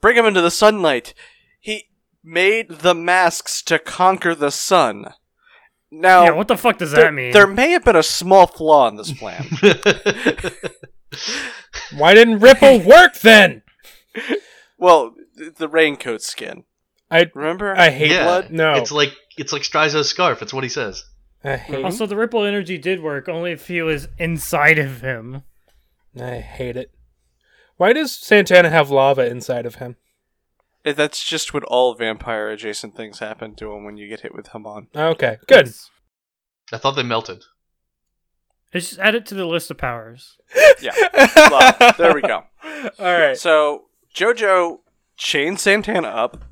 [0.00, 1.14] bring him into the sunlight.
[1.60, 1.88] He
[2.24, 5.12] made the masks to conquer the sun.
[5.90, 7.32] Now yeah, what the fuck does there, that mean?
[7.32, 9.46] there may have been a small flaw in this plan.
[11.96, 13.62] Why didn't Ripple work then?
[14.76, 15.17] well, th-
[15.56, 16.64] the raincoat skin.
[17.10, 17.76] I Remember?
[17.76, 18.50] I hate yeah, blood.
[18.50, 20.42] No, it's like it's like Strizo's scarf.
[20.42, 21.04] It's what he says.
[21.42, 21.84] I hate.
[21.84, 25.42] Also, the ripple energy did work only if he was inside of him.
[26.20, 26.92] I hate it.
[27.76, 29.96] Why does Santana have lava inside of him?
[30.84, 34.34] Eh, That's just what all vampire adjacent things happen to him when you get hit
[34.34, 34.88] with Hamon.
[34.94, 35.72] Okay, good.
[36.72, 37.44] I thought they melted.
[38.72, 40.36] It's just add it to the list of powers.
[40.80, 40.92] Yeah.
[41.36, 42.44] Well, there we go.
[43.00, 43.36] All right.
[43.36, 44.78] So Jojo
[45.18, 46.44] chains Santana up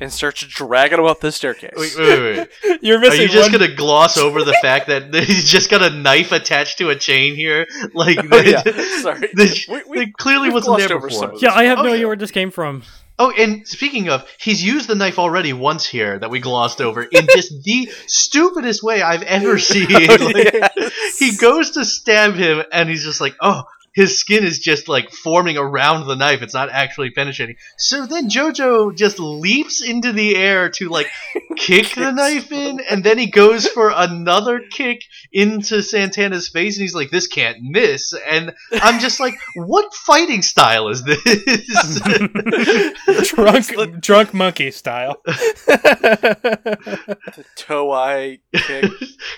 [0.00, 1.72] and starts dragging him up the staircase.
[1.76, 2.48] Wait, wait, wait.
[2.64, 2.78] wait.
[2.82, 3.20] You're missing.
[3.20, 3.60] Are you just one.
[3.60, 7.34] gonna gloss over the fact that he's just got a knife attached to a chain
[7.36, 7.66] here?
[7.94, 8.62] Like, Oh, yeah.
[9.02, 9.28] Sorry.
[9.34, 11.28] this We- we- it clearly wasn't there over before.
[11.32, 11.94] some Yeah, I have no Okay.
[11.94, 12.82] idea where this came from.
[13.18, 17.02] Oh, and speaking of, he's used the knife already once here that we glossed over
[17.02, 19.88] in just the stupidest way I've ever oh, seen.
[19.90, 21.18] Like, Yes.
[21.18, 25.10] He goes to stab him, and he's just like, oh, his skin is just like
[25.10, 26.42] forming around the knife.
[26.42, 27.56] It's not actually penetrating.
[27.76, 31.08] So then Jojo just leaps into the air to like
[31.56, 36.82] kick the knife in, and then he goes for another kick into Santana's face, and
[36.82, 38.14] he's like, this can't miss.
[38.28, 41.22] And I'm just like, what fighting style is this?
[43.34, 45.20] drunk drunk monkey style.
[45.24, 47.16] the
[47.56, 48.90] toe eye kick.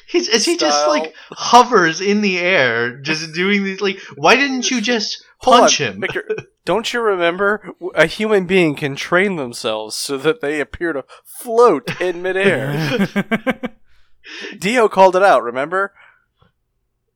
[0.06, 3.98] He's, as he just like hovers in the air, just doing these like.
[4.16, 6.00] Why didn't you just punch on, him?
[6.00, 6.24] Victor,
[6.64, 12.00] don't you remember a human being can train themselves so that they appear to float
[12.00, 13.09] in midair?
[14.59, 15.92] Dio called it out, remember?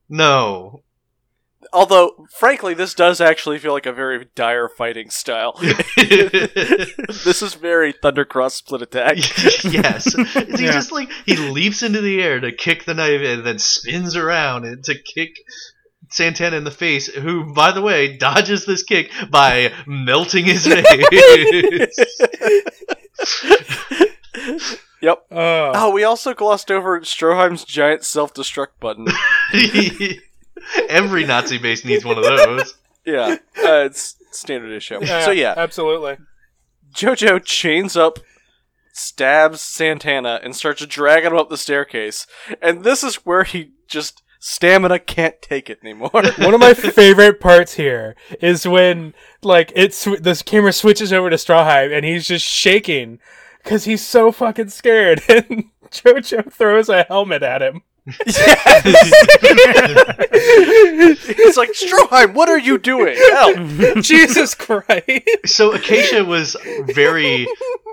[0.08, 0.82] No.
[1.72, 5.52] Although, frankly, this does actually feel like a very dire fighting style.
[5.96, 9.16] this is very Thundercross split attack.
[9.64, 10.14] yes.
[10.14, 10.72] He Yeah.
[10.72, 14.64] just like he leaps into the air to kick the knife and then spins around
[14.64, 15.34] and to kick
[16.10, 21.98] Santana in the face, who, by the way, dodges this kick by melting his face.
[25.00, 25.26] Yep.
[25.30, 29.06] Oh, Oh, we also glossed over Stroheim's giant self-destruct button.
[30.88, 32.74] Every Nazi base needs one of those.
[33.04, 35.04] yeah, uh, it's standard issue.
[35.06, 36.16] So yeah, absolutely.
[36.92, 38.18] Jojo chains up,
[38.92, 42.26] stabs Santana, and starts dragging him up the staircase.
[42.60, 46.10] And this is where he just stamina can't take it anymore.
[46.38, 51.36] One of my favorite parts here is when like it's this camera switches over to
[51.36, 53.18] Stroheim and he's just shaking
[53.62, 57.82] because he's so fucking scared, and JoJo throws a helmet at him.
[60.20, 63.16] It's like Stroheim, what are you doing?
[63.30, 63.56] Help!
[64.02, 65.28] Jesus Christ!
[65.46, 67.46] So Acacia was very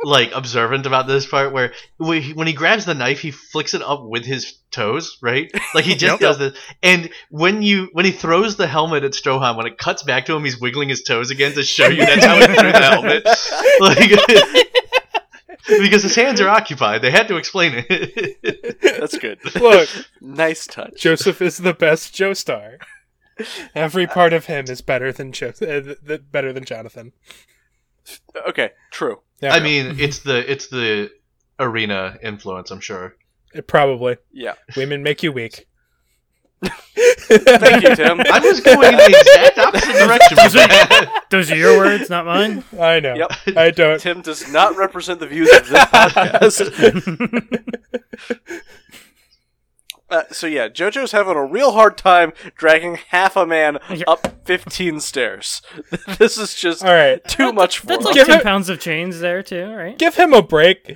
[0.03, 3.73] like observant about this part where when he, when he grabs the knife, he flicks
[3.73, 5.49] it up with his toes, right?
[5.73, 6.19] Like he just Yep.
[6.19, 6.57] does this.
[6.83, 10.35] And when you when he throws the helmet at Stroheim, when it cuts back to
[10.35, 13.27] him, he's wiggling his toes again to show you that's how he threw the helmet.
[13.77, 14.09] Like.
[15.67, 18.77] Because his hands are occupied, they had to explain it.
[18.99, 19.39] That's good.
[19.55, 19.89] Look,
[20.21, 20.99] Nice touch.
[21.01, 22.77] Joseph is the best Joestar.
[23.73, 27.11] Every part of him is better than jo- uh, th- th- better than Jonathan.
[28.47, 29.21] Okay, true.
[29.39, 31.09] There I we mean, it's the it's the
[31.59, 33.15] Erina influence, I'm sure.
[33.53, 34.53] It probably Yeah.
[34.77, 35.67] women make you weak.
[37.27, 38.19] Thank you, Tim.
[38.21, 41.23] I was going in the exact opposite direction with that.
[41.29, 42.63] Those are your words, not mine.
[42.79, 43.15] I know.
[43.15, 43.31] Yep.
[43.57, 43.99] I don't.
[43.99, 47.61] Tim does not represent the views of this podcast.
[50.07, 54.03] Uh, so yeah, JoJo's having a real hard time dragging half a man Yeah.
[54.07, 55.63] up 15 stairs.
[56.19, 57.23] this is just All right.
[57.27, 58.05] too much for That's him.
[58.05, 59.97] like Give ten it- pounds of chains there too, right?
[59.97, 60.95] Give him a break.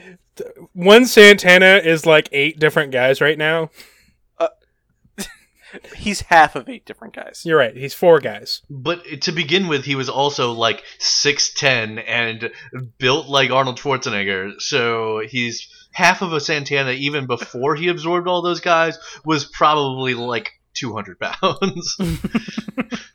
[0.73, 3.71] One Santana is like eight different guys right now.
[5.95, 7.43] He's half of eight different guys.
[7.45, 7.75] You're right.
[7.75, 8.61] He's four guys.
[8.69, 12.51] But to begin with, he was also like 6'10 and
[12.97, 14.59] built like Arnold Schwarzenegger.
[14.59, 20.13] So he's half of a Santana even before he absorbed all those guys was probably
[20.13, 21.97] like 200 pounds.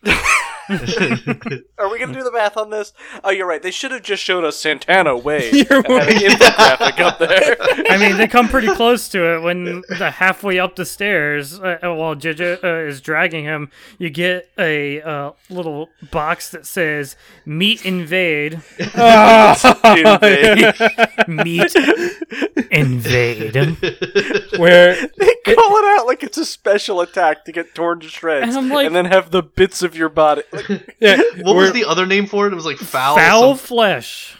[1.78, 2.92] Are we gonna do the math on this?
[3.22, 3.62] Oh, you're right.
[3.62, 7.56] They should have just showed us Santana Wade You're and had an infographic up there.
[7.90, 11.78] I mean, they come pretty close to it when the halfway up the stairs, uh,
[11.82, 17.16] uh, while JoJo uh, is dragging him, you get a uh, little box that says
[17.44, 18.60] "Meat Invade."
[19.84, 20.74] Invade.
[21.28, 21.76] Meat
[22.70, 23.54] Invade.
[24.58, 28.48] Where They call it out like it's a special attack to get torn to shreds,
[28.48, 30.42] And I'm like- then have the bits of your body.
[30.54, 32.52] Like, yeah, what was the other name for it?
[32.52, 33.16] It was like foul.
[33.16, 34.36] Foul some- flesh.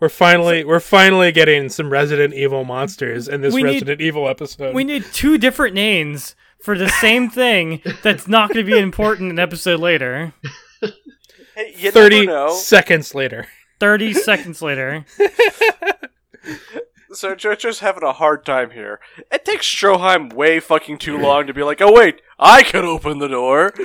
[0.00, 4.28] we're finally we're finally getting some Resident Evil monsters in this We need- Resident Evil
[4.28, 4.74] episode.
[4.74, 9.30] We need two different names for the same thing that's not going to be important
[9.30, 10.32] an episode later.
[11.54, 13.46] hey, Thirty seconds later.
[13.80, 15.04] 30 seconds later.
[17.18, 19.00] So JoJo's having a hard time here.
[19.32, 23.18] It takes Stroheim way fucking too long to be like, oh wait, I could open
[23.18, 23.72] the door.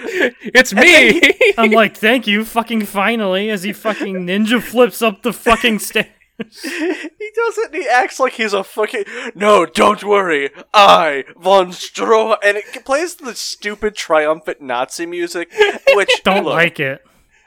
[0.43, 1.19] It's me.
[1.57, 6.05] I'm like, thank you, fucking finally, as he fucking ninja flips up the fucking stairs.
[6.37, 9.03] he does it and he acts like he's a fucking
[9.35, 15.53] no don't worry i von Stroheim and it plays the stupid triumphant nazi music
[15.93, 17.03] which Don't look, like it.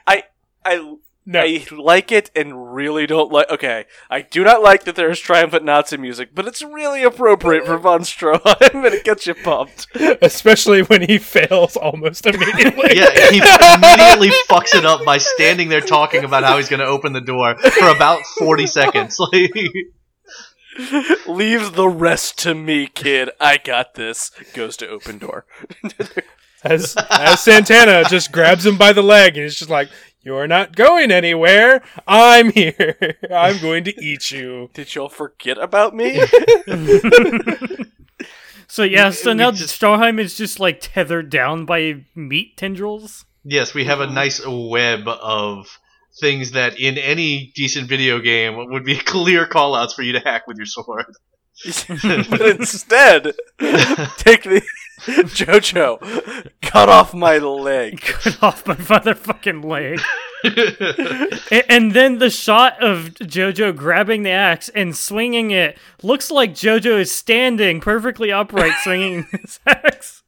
[0.07, 0.23] i
[0.65, 0.97] i
[1.29, 1.41] No.
[1.41, 3.51] I like it and really don't like.
[3.51, 7.67] Okay, I do not like that there is triumphant Nazi music, but it's really appropriate
[7.67, 9.89] for von Stroheim and it gets you pumped.
[10.23, 12.97] Especially when he fails almost immediately.
[12.97, 16.87] Yeah, he immediately fucks it up by standing there talking about how he's going to
[16.87, 19.19] open the door for about 40 seconds.
[20.79, 23.31] Like, Leaves the rest to me, kid.
[23.41, 24.31] I got this.
[24.53, 25.47] Goes to open door.
[26.63, 29.89] As as Santana just grabs him by the leg and he's just like,
[30.27, 31.85] You're not going anywhere.
[32.05, 33.17] I'm here.
[33.33, 34.71] I'm going to eat you.
[34.75, 36.21] Did y'all forget about me?
[38.69, 43.25] So yeah, so we now just- Stroheim is just like tethered down by meat tendrils.
[43.45, 45.79] yes, we have a nice web of
[46.21, 50.49] things that in any decent video game would be clear callouts for you to hack
[50.49, 51.07] with your sword.
[51.65, 53.35] but instead,
[54.19, 54.63] take the
[55.35, 58.01] Jojo, cut off my leg.
[58.03, 60.01] Cut off my motherfucking leg.
[61.69, 66.99] And then the shot of Jojo grabbing the axe and swinging it looks like Jojo
[67.01, 70.23] is standing perfectly upright swinging his axe.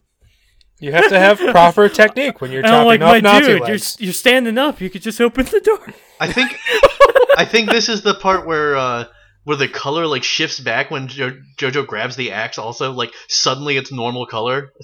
[0.80, 3.60] You have to have proper technique when you're And chopping like, off my Nazi dude,
[3.62, 3.96] legs.
[3.98, 4.80] you're you're standing up.
[4.80, 5.84] You could just open the door.
[6.20, 6.56] I think
[7.36, 9.06] I think this is the part where uh,
[9.48, 12.58] where the color like shifts back when jo- Jojo grabs the axe.
[12.58, 14.74] Also, like suddenly it's normal color.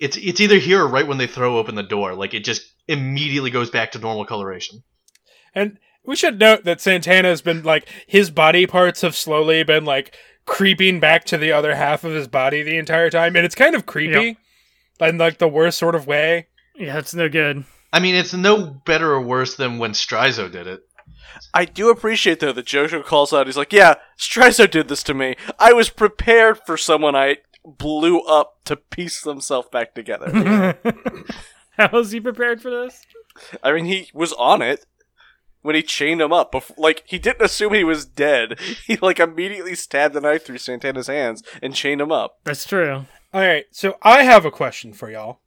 [0.00, 2.16] it's it's either here or right when they throw open the door.
[2.16, 4.82] Like it just immediately goes back to normal coloration.
[5.54, 9.84] And we should note that Santana has been like his body parts have slowly been
[9.84, 13.54] like creeping back to the other half of his body the entire time, and it's
[13.54, 14.38] kind of creepy,
[15.00, 16.48] in like the worst sort of way.
[16.74, 17.62] Yeah, it's no good.
[17.92, 20.80] I mean, it's no better or worse than when Strizo did it.
[21.54, 23.46] I do appreciate though that Jojo calls out.
[23.46, 25.36] He's like, "Yeah, Strizo did this to me.
[25.58, 30.76] I was prepared for someone I blew up to piece themselves back together."
[31.78, 33.02] How was he prepared for this?
[33.62, 34.84] I mean, he was on it
[35.62, 36.52] when he chained him up.
[36.52, 38.58] Before, like he didn't assume he was dead.
[38.86, 42.40] He like immediately stabbed the knife through Santana's hands and chained him up.
[42.44, 43.06] That's true.
[43.32, 45.40] All right, so I have a question for y'all.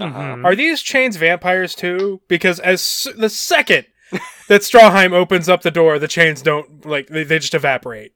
[0.00, 0.38] Uh-huh.
[0.44, 2.20] Are these chains vampires too?
[2.28, 3.86] Because as the second
[4.48, 8.12] that Stroheim opens up the door, the chains don't like they, they just evaporate.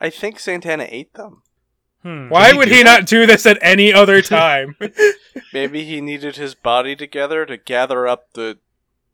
[0.00, 1.42] I think Santana ate them.
[2.02, 2.28] Hmm.
[2.28, 3.00] Why he would do he that?
[3.00, 4.76] not do this at any other time?
[5.52, 8.58] Maybe he needed his body together to gather up the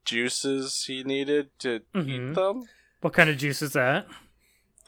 [0.05, 2.09] juices he needed to Mhm.
[2.31, 2.65] eat them.
[3.01, 4.07] What kind of juice is that?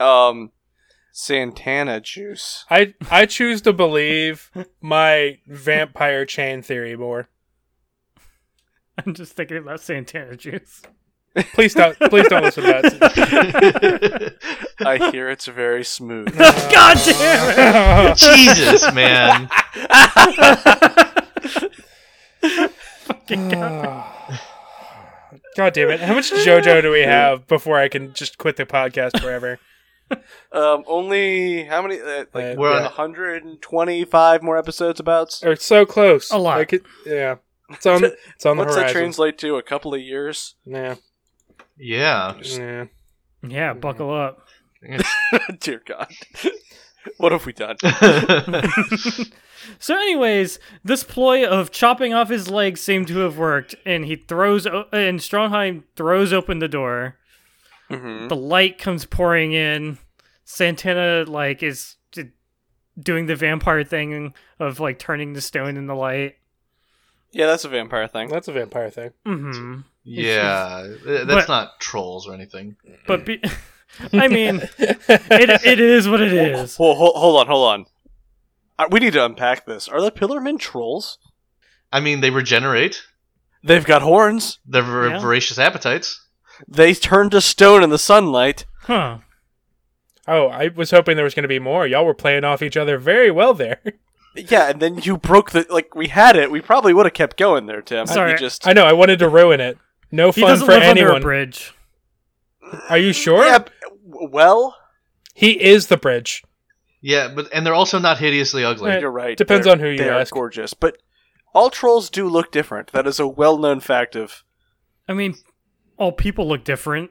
[0.00, 0.50] Um,
[1.12, 2.64] Santana juice.
[2.70, 4.50] I I choose to believe
[4.81, 7.28] my vampire chain theory more.
[9.07, 10.83] I'm just thinking about Santana juice.
[11.55, 14.35] Please don't please don't listen to that.
[14.87, 16.37] I hear it's very smooth.
[16.38, 18.16] God damn it!
[18.18, 19.48] Jesus, man.
[23.05, 24.38] Fucking God.
[25.57, 26.00] God damn it!
[26.00, 29.59] How much JoJo do we have before I can just quit the podcast forever?
[30.52, 31.98] Um, only how many?
[31.98, 35.00] Uh, like Uh, We're on one hundred and twenty-five more episodes.
[35.00, 36.31] About Or so close.
[36.31, 36.59] A lot.
[36.59, 37.37] Like it, yeah.
[37.73, 38.05] It's on.
[38.05, 39.57] It's on the what's that translate to?
[39.57, 40.55] A couple of years.
[40.65, 40.97] Yeah.
[41.79, 42.39] Yeah.
[42.43, 42.85] Yeah.
[43.43, 44.47] Yeah, buckle up.
[45.61, 46.13] Dear God,
[47.19, 47.77] what have we done?
[49.79, 54.17] So, anyways, this ploy of chopping off his legs seemed to have worked, and he
[54.17, 57.17] throws o- and Stroheim throws open the door.
[57.89, 59.99] hmm The light comes pouring in.
[60.45, 61.95] Santana like is
[63.01, 66.35] doing the vampire thing of like turning the stone in the light.
[67.33, 68.29] Yeah, that's a vampire thing.
[68.29, 69.11] That's a vampire thing.
[69.25, 70.87] hmm Yeah.
[71.05, 72.77] That's But- not trolls or anything.
[73.07, 73.42] But be-
[74.12, 76.79] I mean, it it is what it is.
[76.79, 77.87] Well, hold, hold on, hold on.
[78.79, 79.87] Uh, we need to unpack this.
[79.88, 81.18] Are the Pillarmen trolls?
[81.92, 83.03] I mean, they regenerate.
[83.62, 84.59] They've got horns.
[84.66, 85.18] They're ver- Yeah.
[85.21, 86.27] voracious appetites.
[86.66, 88.64] They turn to stone in the sunlight.
[88.83, 89.18] Huh.
[90.27, 91.87] Oh, I was hoping there was going to be more.
[91.87, 93.81] Y'all were playing off each other very well there.
[94.35, 95.95] Yeah, and then you broke the like.
[95.95, 96.51] We had it.
[96.51, 98.07] We probably would have kept going there, Tim.
[98.07, 98.33] Sorry.
[98.33, 98.85] You just I know.
[98.85, 99.79] I wanted to ruin it.
[100.11, 101.23] No He fun doesn't for live under a anyone.
[101.23, 101.75] bridge.
[102.88, 103.45] Are you sure?
[103.45, 103.71] Yeah, b-
[104.09, 104.77] w- well,
[105.35, 106.42] He is the bridge.
[107.01, 108.90] Yeah, but and they're also not hideously ugly.
[108.90, 109.01] Right.
[109.01, 109.37] you're right.
[109.37, 110.33] Depends They're- on who you they are ask.
[110.33, 110.97] gorgeous, but
[111.55, 112.92] all trolls do look different.
[112.92, 114.45] That is a well-known fact of.
[115.09, 115.35] I mean,
[115.99, 117.11] all people look different.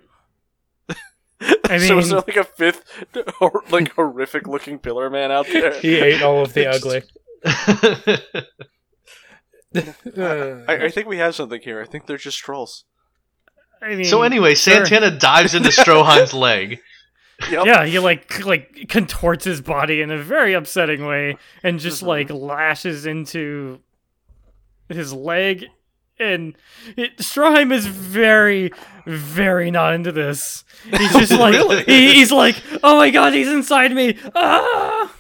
[1.70, 2.84] I so is there like a fifth,
[3.72, 5.74] like horrific-looking pillar man out there?
[5.82, 7.04] He ate all of the ugly.
[9.76, 11.82] I, I think we have something here.
[11.82, 12.84] I think they're just trolls.
[13.82, 14.86] I mean, so anyway, sure.
[14.86, 16.80] Santana dives into Stroheim's leg.
[17.50, 17.66] Yep.
[17.66, 22.08] Yeah, he like like contorts his body in a very upsetting way and just Mhm.
[22.08, 23.80] like lashes into
[24.90, 25.66] his leg.
[26.22, 26.56] And
[26.98, 28.72] it, Stroheim is very,
[29.06, 30.64] very not into this.
[30.84, 31.84] He's just like Really?
[31.84, 34.18] he, he's like, oh my god, he's inside me.
[34.36, 35.12] Ah,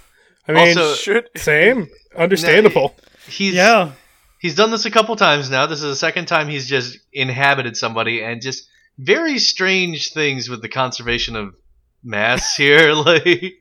[0.47, 1.87] I mean, Also- Should same.
[2.17, 2.95] Understandable.
[3.27, 3.91] He's yeah.
[4.39, 5.65] he's done this a couple times now.
[5.65, 10.61] This is the second time he's just inhabited somebody and just very strange things with
[10.61, 11.55] the conservation of
[12.03, 12.93] mass here.
[12.93, 13.53] like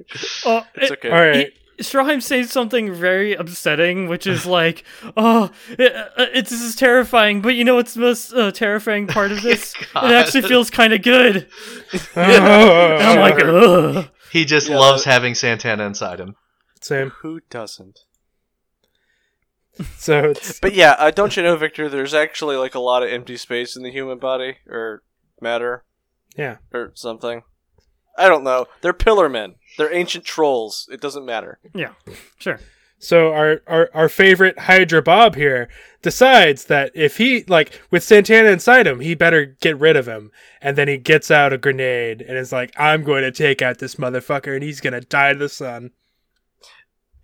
[0.44, 1.11] Oh, it's it- okay.
[1.11, 1.37] All right.
[1.46, 4.85] He, Stroheim says something very upsetting, which is like,
[5.16, 9.07] "Oh, it, uh, it, this is terrifying." But you know what's the most uh, terrifying
[9.07, 9.75] part of this?
[9.81, 11.49] it actually feels kind of good.
[12.14, 14.09] And I'm like, ugh.
[14.33, 16.37] he just Yeah, loves that- having Santana inside him.
[16.81, 17.11] same.
[17.23, 18.01] Who doesn't?
[19.97, 21.88] So it's But yeah, uh, don't you know, Victor?
[21.88, 25.03] There's actually like a lot of empty space in the human body or
[25.40, 25.85] matter
[26.37, 26.57] yeah.
[26.73, 27.43] or something.
[28.16, 28.66] I don't know.
[28.81, 29.55] They're pillar men.
[29.79, 30.88] They're ancient trolls.
[30.92, 31.59] It doesn't matter.
[31.75, 31.92] Yeah,
[32.38, 32.61] sure.
[32.99, 35.70] So our, our our favorite Hydra Bob here
[36.03, 40.30] decides that if he like with Santana inside him, he better get rid of him.
[40.61, 43.78] And then he gets out a grenade and is like, "I'm going to take out
[43.78, 45.93] this motherfucker, and he's gonna die to the sun."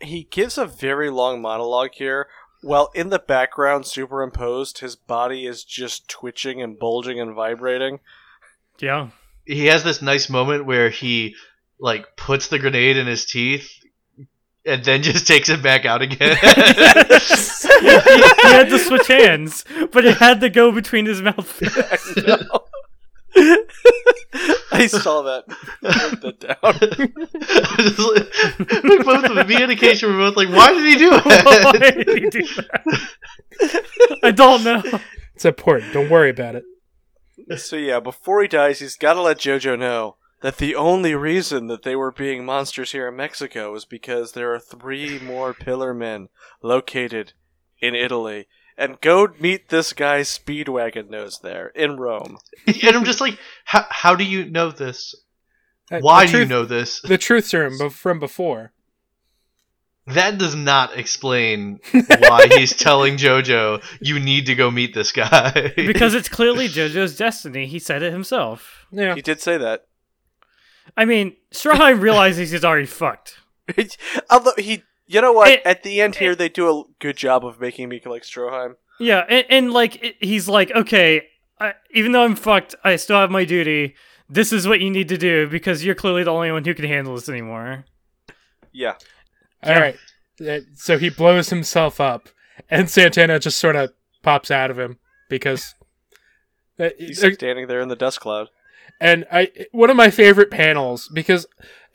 [0.01, 2.27] He gives a very long monologue here.
[2.63, 8.01] While in the background, superimposed, his body is just twitching and bulging and vibrating.
[8.79, 9.11] Yeah,
[9.47, 11.37] He has this nice moment where he
[11.79, 13.71] like puts the grenade in his teeth
[14.67, 16.37] and then just takes it back out again.
[16.37, 16.49] he, he
[18.49, 21.63] had to switch hands, but it had to go between his mouth.
[24.73, 25.45] I saw that.
[25.85, 26.57] I wrote that down.
[28.83, 31.11] Like, like both of them, me and Acacia were both like, "Why did he do
[31.11, 32.83] Why did he do that?
[34.23, 34.83] I don't know.
[35.35, 35.93] It's important.
[35.93, 36.65] Don't worry about it.
[37.57, 41.66] So yeah, before he dies, he's got to let JoJo know that the only reason
[41.68, 45.95] that they were being monsters here in Mexico is because there are three more Pillar
[45.95, 46.28] Men
[46.62, 47.32] located
[47.80, 48.47] in Italy.
[48.78, 52.39] And go meet this guy Speedwagon knows there in Rome.
[52.66, 55.14] and I'm just like, "How how do you know this?
[55.91, 58.72] Uh, Why the do you know this?" The truth serum from before.
[60.07, 65.73] That does not explain why he's telling JoJo you need to go meet this guy.
[65.75, 67.67] Because it's clearly JoJo's destiny.
[67.67, 68.87] He said it himself.
[68.93, 69.15] Yeah.
[69.17, 69.87] He did say that.
[70.97, 73.39] I mean, Stroheim realizes he's already fucked.
[74.31, 75.49] Although he, you know what?
[75.51, 78.77] It- At the end here, they do a good job of making me like Stroheim.
[79.01, 81.27] Yeah, and, and like it, he's like, okay,
[81.61, 83.95] I, even though I'm fucked, I still have my duty.
[84.29, 86.85] This is what you need to do because you're clearly the only one who can
[86.87, 87.85] handle this anymore.
[88.73, 88.95] Yeah.
[89.67, 89.97] All right.
[90.75, 92.29] So he blows himself up,
[92.71, 93.93] and Santana just sort of
[94.23, 94.99] pops out of him
[95.29, 95.75] because.
[96.79, 98.49] uh, He's uh, standing there in the dust cloud.
[99.01, 101.47] and I one of my favorite panels because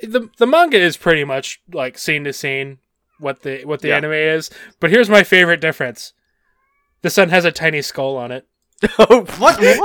[0.02, 2.80] the the manga is pretty much like scene to scene
[3.20, 3.98] what the what the Yeah.
[3.98, 4.50] anime is,
[4.80, 6.14] but here's my favorite difference:
[7.04, 8.48] the sun has a tiny skull on it.
[9.00, 9.60] oh, what?
[9.60, 9.60] Why?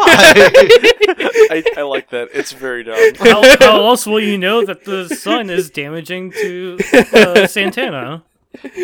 [1.51, 2.29] I, I like that.
[2.33, 2.97] It's very dumb.
[3.19, 6.79] How, how else will you know that the sun is damaging to
[7.13, 8.25] uh, Santana?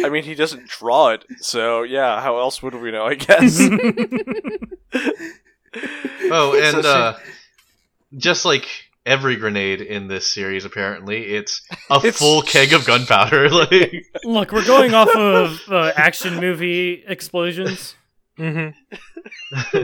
[0.04, 2.20] I mean, he doesn't draw it, so yeah.
[2.20, 3.06] How else would we know?
[3.06, 3.58] I guess.
[6.30, 7.18] oh, and So uh,
[8.16, 8.66] just like
[9.06, 13.48] every grenade in this series, apparently, it's a It's- full keg of gunpowder.
[13.48, 17.96] Like, Look, we're going off of uh, action movie explosions.
[18.38, 19.82] Mm-hmm.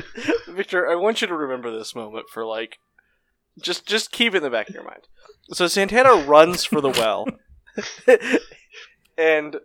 [0.56, 2.78] Victor, I want you to remember this moment for like,
[3.60, 5.08] just just keep it in the back of your mind.
[5.52, 7.26] So Santana runs for the well,
[9.18, 9.56] and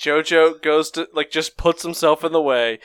[0.00, 2.78] Jojo goes to like just puts himself in the way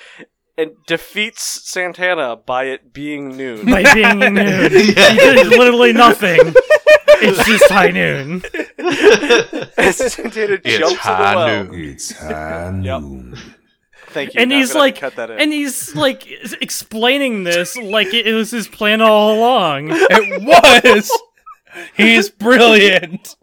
[0.57, 3.65] and defeats Santana by it being noon.
[3.67, 4.35] By being noon.
[4.35, 4.69] Yeah.
[4.71, 6.39] He did literally nothing.
[7.19, 8.43] It's just high noon.
[9.77, 11.63] As Santana It's jumps in the well.
[11.65, 11.91] noon.
[11.91, 13.01] It's high Yep.
[14.07, 14.13] Noon.
[14.13, 14.41] Thank you.
[14.41, 15.39] And Now he's like, cut that in.
[15.39, 16.27] and he's like
[16.61, 19.89] explaining this like it was his plan all along.
[19.91, 21.11] It was.
[21.95, 23.35] He's brilliant.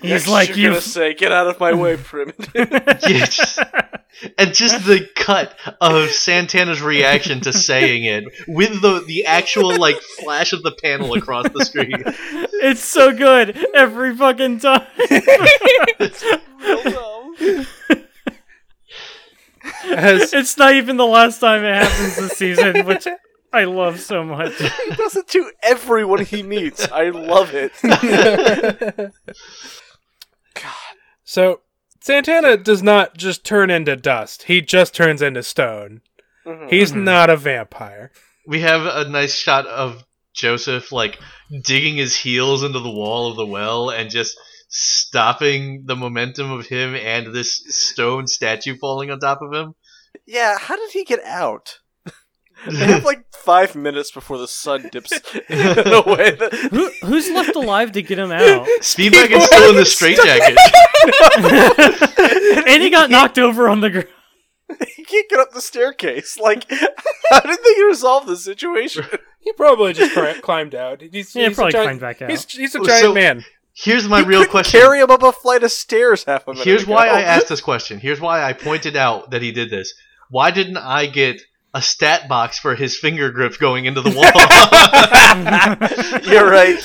[0.00, 3.58] He's Next like, you're you gonna say, "Get out of my way, primitive." Yeah, just-
[4.38, 9.96] and just the cut of Santana's reaction to saying it with the the actual like
[10.22, 12.04] flash of the panel across the screen.
[12.62, 14.86] It's so good every fucking time.
[19.84, 20.04] Real dumb.
[20.04, 23.06] As, it's not even the last time it happens this season, which
[23.52, 24.52] I love so much.
[24.58, 26.90] He does it to everyone he meets.
[26.90, 27.72] I love it.
[27.82, 29.12] God.
[31.24, 31.60] So
[32.00, 34.42] Santana does not just turn into dust.
[34.42, 36.02] He just turns into stone.
[36.44, 36.68] Mhm.
[36.70, 38.10] He's not a vampire.
[38.46, 40.04] We have a nice shot of
[40.34, 41.18] Joseph like
[41.62, 44.36] digging his heels into the wall of the well and just
[44.74, 49.74] stopping the momentum of him and this stone statue falling on top of him.
[50.26, 51.78] Yeah, how did he get out?
[52.64, 55.10] They have like five minutes before the sun dips
[55.48, 58.66] in a way that Who, who's left alive to get him out?
[58.80, 60.56] Speedwagon's still in the straitjacket.
[62.68, 64.08] and he got knocked over on the ground.
[64.94, 66.38] he can't get up the staircase.
[66.38, 66.70] Like,
[67.30, 69.04] how did they resolve the situation?
[69.40, 71.00] He probably just cri- climbed out.
[71.02, 72.30] He's, Yeah, he's probably giant, climbed back out.
[72.30, 73.44] He's, he's a Oh, giant so- man.
[73.74, 74.80] Here's my He real question.
[74.80, 76.64] Carry him up a flight of stairs half a minute.
[76.64, 76.92] Here's ago.
[76.92, 77.98] why I asked this question.
[77.98, 79.94] Here's why I pointed out that he did this.
[80.30, 81.40] Why didn't I get
[81.74, 84.24] a stat box for his finger grip going into the wall?
[86.32, 86.78] You're right.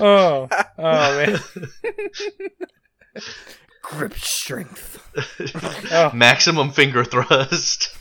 [0.00, 0.48] Oh,
[0.78, 1.38] oh man.
[3.82, 5.02] Grip strength.
[5.92, 6.10] Oh.
[6.12, 7.96] Maximum finger thrust.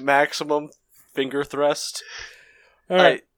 [0.00, 0.70] Maximum
[1.14, 2.02] finger thrust.
[2.90, 3.20] All right.
[3.20, 3.31] I,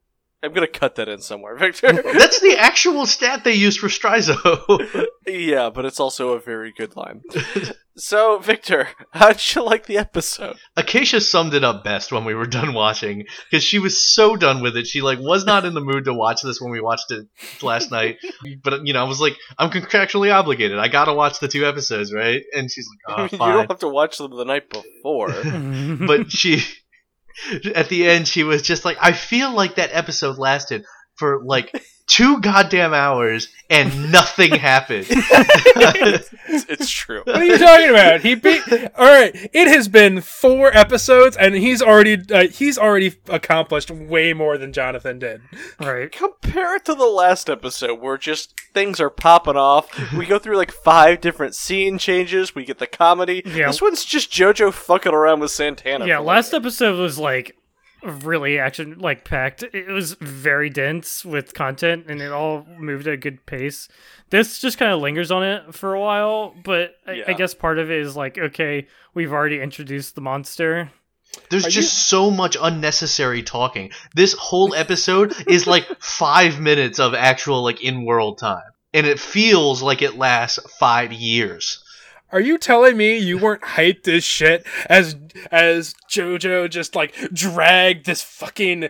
[0.44, 1.90] I'm gonna cut that in somewhere, Victor.
[1.92, 5.06] That's the actual stat they used for Strizo.
[5.26, 7.22] yeah, but it's also a very good line.
[7.96, 10.56] so, Victor, how'd you like the episode?
[10.76, 14.60] Acacia summed it up best when we were done watching because she was so done
[14.60, 14.86] with it.
[14.86, 17.26] She like was not in the mood to watch this when we watched it
[17.62, 18.18] last night.
[18.62, 20.78] But you know, I was like, I'm contractually obligated.
[20.78, 22.42] I gotta watch the two episodes, right?
[22.52, 25.32] And she's like, oh, you don't have to watch them the night before.
[26.06, 26.62] but she
[27.74, 30.84] at the end she was just like i feel like that episode lasted
[31.16, 31.72] for like
[32.06, 35.06] two goddamn hours and nothing happened.
[35.08, 36.30] It's,
[36.68, 37.22] it's true.
[37.24, 38.20] What are you talking about?
[38.20, 38.62] He beat.
[38.96, 44.32] All right, it has been four episodes, and he's already uh, he's already accomplished way
[44.32, 45.40] more than Jonathan did.
[45.80, 46.10] Right.
[46.12, 49.88] Compare it to the last episode where just things are popping off.
[50.12, 52.54] We go through like five different scene changes.
[52.54, 53.42] We get the comedy.
[53.44, 53.66] Yeah.
[53.66, 56.06] This one's just JoJo fucking around with Santana.
[56.06, 57.56] Yeah, last like- episode was like
[58.04, 59.62] really action like packed.
[59.62, 63.88] It was very dense with content and it all moved at a good pace.
[64.30, 67.78] This just kind of lingers on it for a while, but I, I guess part
[67.78, 70.90] of it is like, okay, we've already introduced the monster.
[71.50, 73.90] There's Are just so much unnecessary talking.
[74.14, 79.82] This whole episode is like five minutes of actual like in-world time, and it feels
[79.82, 81.83] like it lasts five years.
[82.34, 85.14] Are you telling me you weren't hyped as shit as
[85.52, 88.88] as JoJo just like dragged this fucking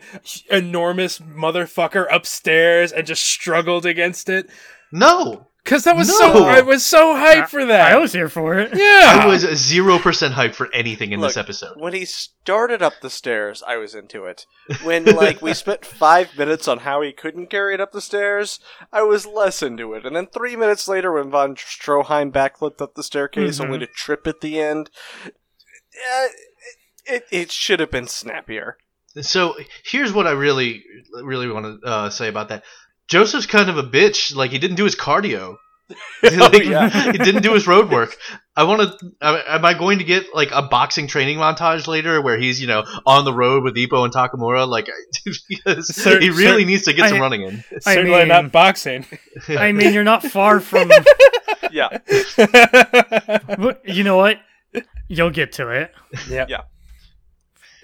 [0.51, 4.49] enormous motherfucker upstairs and just struggled against it?
[4.90, 6.14] No, Cause that was No.
[6.18, 7.90] so I was so hyped for that.
[7.92, 8.70] I was here for it.
[8.74, 9.20] yeah.
[9.22, 11.80] I was zero percent hyped for anything in this episode.
[11.80, 14.44] When he started up the stairs, I was into it.
[14.82, 18.60] When like we spent five minutes on how he couldn't carry it up the stairs,
[18.92, 20.04] I was less into it.
[20.04, 23.64] And then three minutes later, when von Stroheim backflipped up the staircase Mhm.
[23.64, 24.90] only to trip at the end,
[25.26, 26.28] eh,
[27.06, 28.76] it it should have been snappier.
[29.22, 29.54] So
[29.84, 30.84] here's what I really,
[31.22, 32.64] really want to uh, say about that.
[33.09, 34.34] Joseph's kind of a bitch.
[34.34, 35.57] Like he didn't do his cardio.
[36.22, 37.12] Like, oh, yeah.
[37.12, 38.16] he didn't do his road work.
[38.57, 39.12] I want to.
[39.20, 42.84] Am I going to get like a boxing training montage later where he's you know
[43.05, 44.66] on the road with Ippo and Takamura?
[44.66, 44.88] Like
[45.48, 47.62] because Cer- he really cer- needs to get some running in.
[47.84, 49.05] I Certainly mean- not boxing.
[49.48, 50.90] I mean, you're not far from.
[51.70, 51.98] Yeah,
[52.38, 54.38] but you know what?
[55.09, 55.92] You'll get to it.
[56.30, 56.46] yeah.
[56.48, 56.61] yeah.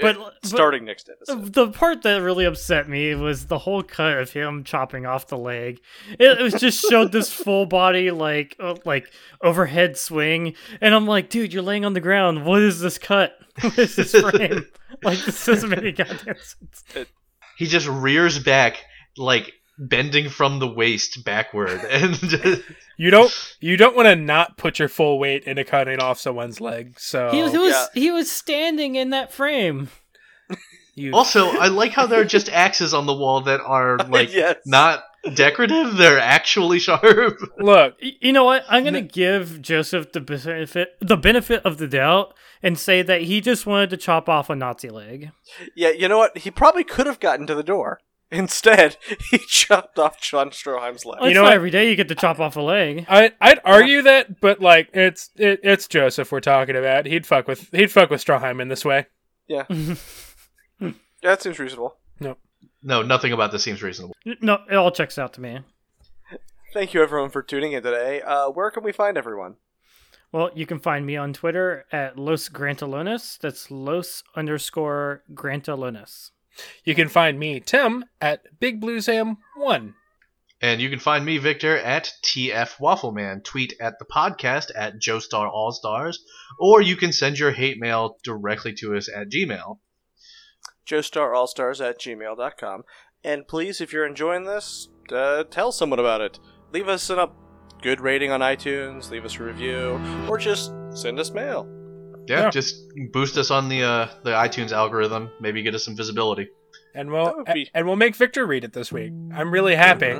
[0.01, 1.53] But- Eh, but- starting next episode.
[1.53, 5.39] The part that really upset me was the whole cut of him chopping off the
[5.39, 5.81] leg.
[6.19, 9.07] It, it was just showed this full body like uh, like
[9.43, 12.45] overhead swing, and I'm like, dude, you're laying on the ground.
[12.45, 13.37] What is this cut?
[13.63, 14.65] What is this frame?
[15.03, 17.09] like this doesn't make any goddamn sense.
[17.59, 18.79] He just rears back
[19.19, 19.53] like
[19.89, 22.63] bending from the waist backward and just,
[22.99, 26.61] You don't you don't want to not put your full weight into cutting off someone's
[26.61, 26.99] leg.
[27.01, 27.87] So He, was- he was yeah.
[27.95, 29.89] he was standing in that frame.
[30.95, 34.33] you also I like how there are just axes on the wall that are like
[34.33, 34.57] Yes.
[34.67, 35.03] not
[35.35, 35.97] decorative.
[35.97, 37.39] They're actually sharp.
[37.59, 37.95] look.
[38.01, 38.65] You know what?
[38.69, 43.41] I'm gonna give Joseph the benefit the benefit of the doubt and say that he
[43.41, 45.31] just wanted to chop off a Nazi leg.
[45.75, 46.37] Yeah, you know what?
[46.39, 48.01] He probably could have gotten to the door.
[48.33, 48.97] Instead,
[49.31, 51.19] he chopped off von Stroheim's leg.
[51.21, 53.07] Well, it's know not every day you get to chop off a leg.
[53.11, 57.07] I I'd argue that, but like it's it, it's Joseph we're talking about.
[57.07, 59.07] He'd fuck with he'd fuck with Stroheim in this way.
[59.49, 59.65] Yeah,
[60.81, 61.97] yeah, that seems reasonable.
[62.83, 64.15] No, nothing about this seems reasonable.
[64.41, 65.61] No, it all checks out to me.
[66.73, 68.23] Thank you, everyone, for tuning in today.
[68.23, 69.57] Uh, where can we find everyone?
[70.33, 73.39] Well, you can find me on Twitter at Los Grantalones.
[73.39, 76.31] That's Los underscore Grantalones.
[76.85, 79.95] You can find me, Tim, at Big Blue Sam One.
[80.63, 83.43] And you can find me, Victor, at TF Waffleman.
[83.43, 86.17] Tweet at the podcast at Joestar Allstars,
[86.59, 89.79] or you can send your hate mail directly to us at Gmail.
[90.87, 92.83] joestarallstars at gmail.com.
[93.25, 96.39] And please, if you're enjoying this, uh, tell someone about it.
[96.73, 97.31] Leave us a
[97.81, 101.80] good rating on iTunes, leave us a review, or just send us mail.
[102.31, 102.51] Yeah, Yeah.
[102.51, 102.77] just
[103.13, 105.31] boost us on the uh, the iTunes algorithm.
[105.41, 106.49] Maybe get us some visibility.
[106.95, 109.13] And we'll be- and we'll make Victor read it this week.
[109.35, 110.13] I'm really happy.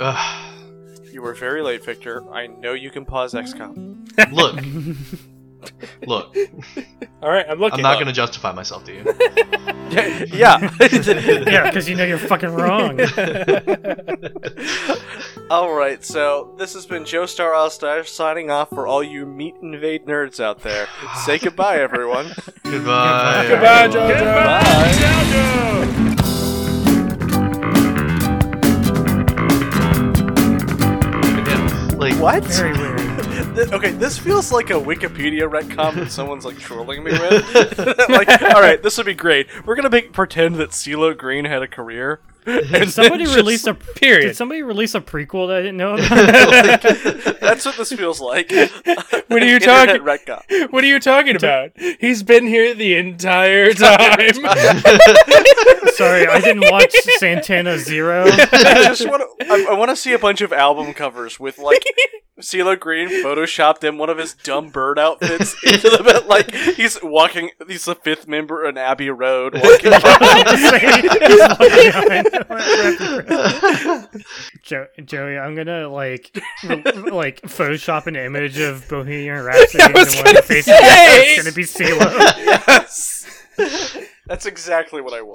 [0.00, 0.52] Ugh.
[1.10, 2.22] You were very late, Victor.
[2.30, 4.04] I know you can pause XCOM.
[4.32, 4.54] look,
[6.06, 6.36] look.
[7.22, 7.78] All right, I'm looking.
[7.78, 9.02] I'm not going to justify myself to you.
[9.90, 10.18] yeah.
[10.32, 10.70] yeah.
[10.80, 12.98] yeah, because you know you're fucking wrong.
[15.48, 20.04] All right, so this has been Joestar Allstars signing off for all you meat invade
[20.04, 20.88] nerds out there.
[21.24, 22.32] Say goodbye, everyone.
[22.64, 23.46] Goodbye.
[23.48, 24.10] Goodbye, everyone.
[24.10, 25.46] Jojo.
[31.96, 32.44] Like, What?
[32.44, 33.00] Very weird.
[33.72, 37.78] Okay, this feels like a Wikipedia retcon that someone's like trolling me with.
[38.10, 39.46] like, all right, this would be great.
[39.64, 42.20] We're gonna make pretend that CeeLo Green had a career.
[42.70, 44.28] Did somebody Just- release a period.
[44.28, 47.40] Did somebody release a prequel that I didn't know about?
[47.40, 48.50] That's what this feels like.
[49.28, 50.04] What are you talking?
[50.70, 51.72] What are you talking about?
[52.00, 54.32] He's been here the entire time.
[55.94, 58.24] Sorry, I didn't watch Santana Zero.
[58.26, 59.46] I just want to.
[59.46, 61.82] I, I want to see a bunch of album covers with like
[62.40, 66.98] CeeLo Green photoshopped in one of his dumb bird outfits into the bed, like he's
[67.02, 67.50] walking.
[67.66, 69.54] He's the fifth member in Abbey Road.
[69.54, 69.92] Walking
[74.62, 80.42] Jo- Joey, I'm gonna like re- like Photoshop an image of Bohemian Rhapsody the one
[80.42, 82.00] facing it's gonna be CeeLo.
[82.38, 83.26] yes,
[84.26, 85.34] that's exactly what I want.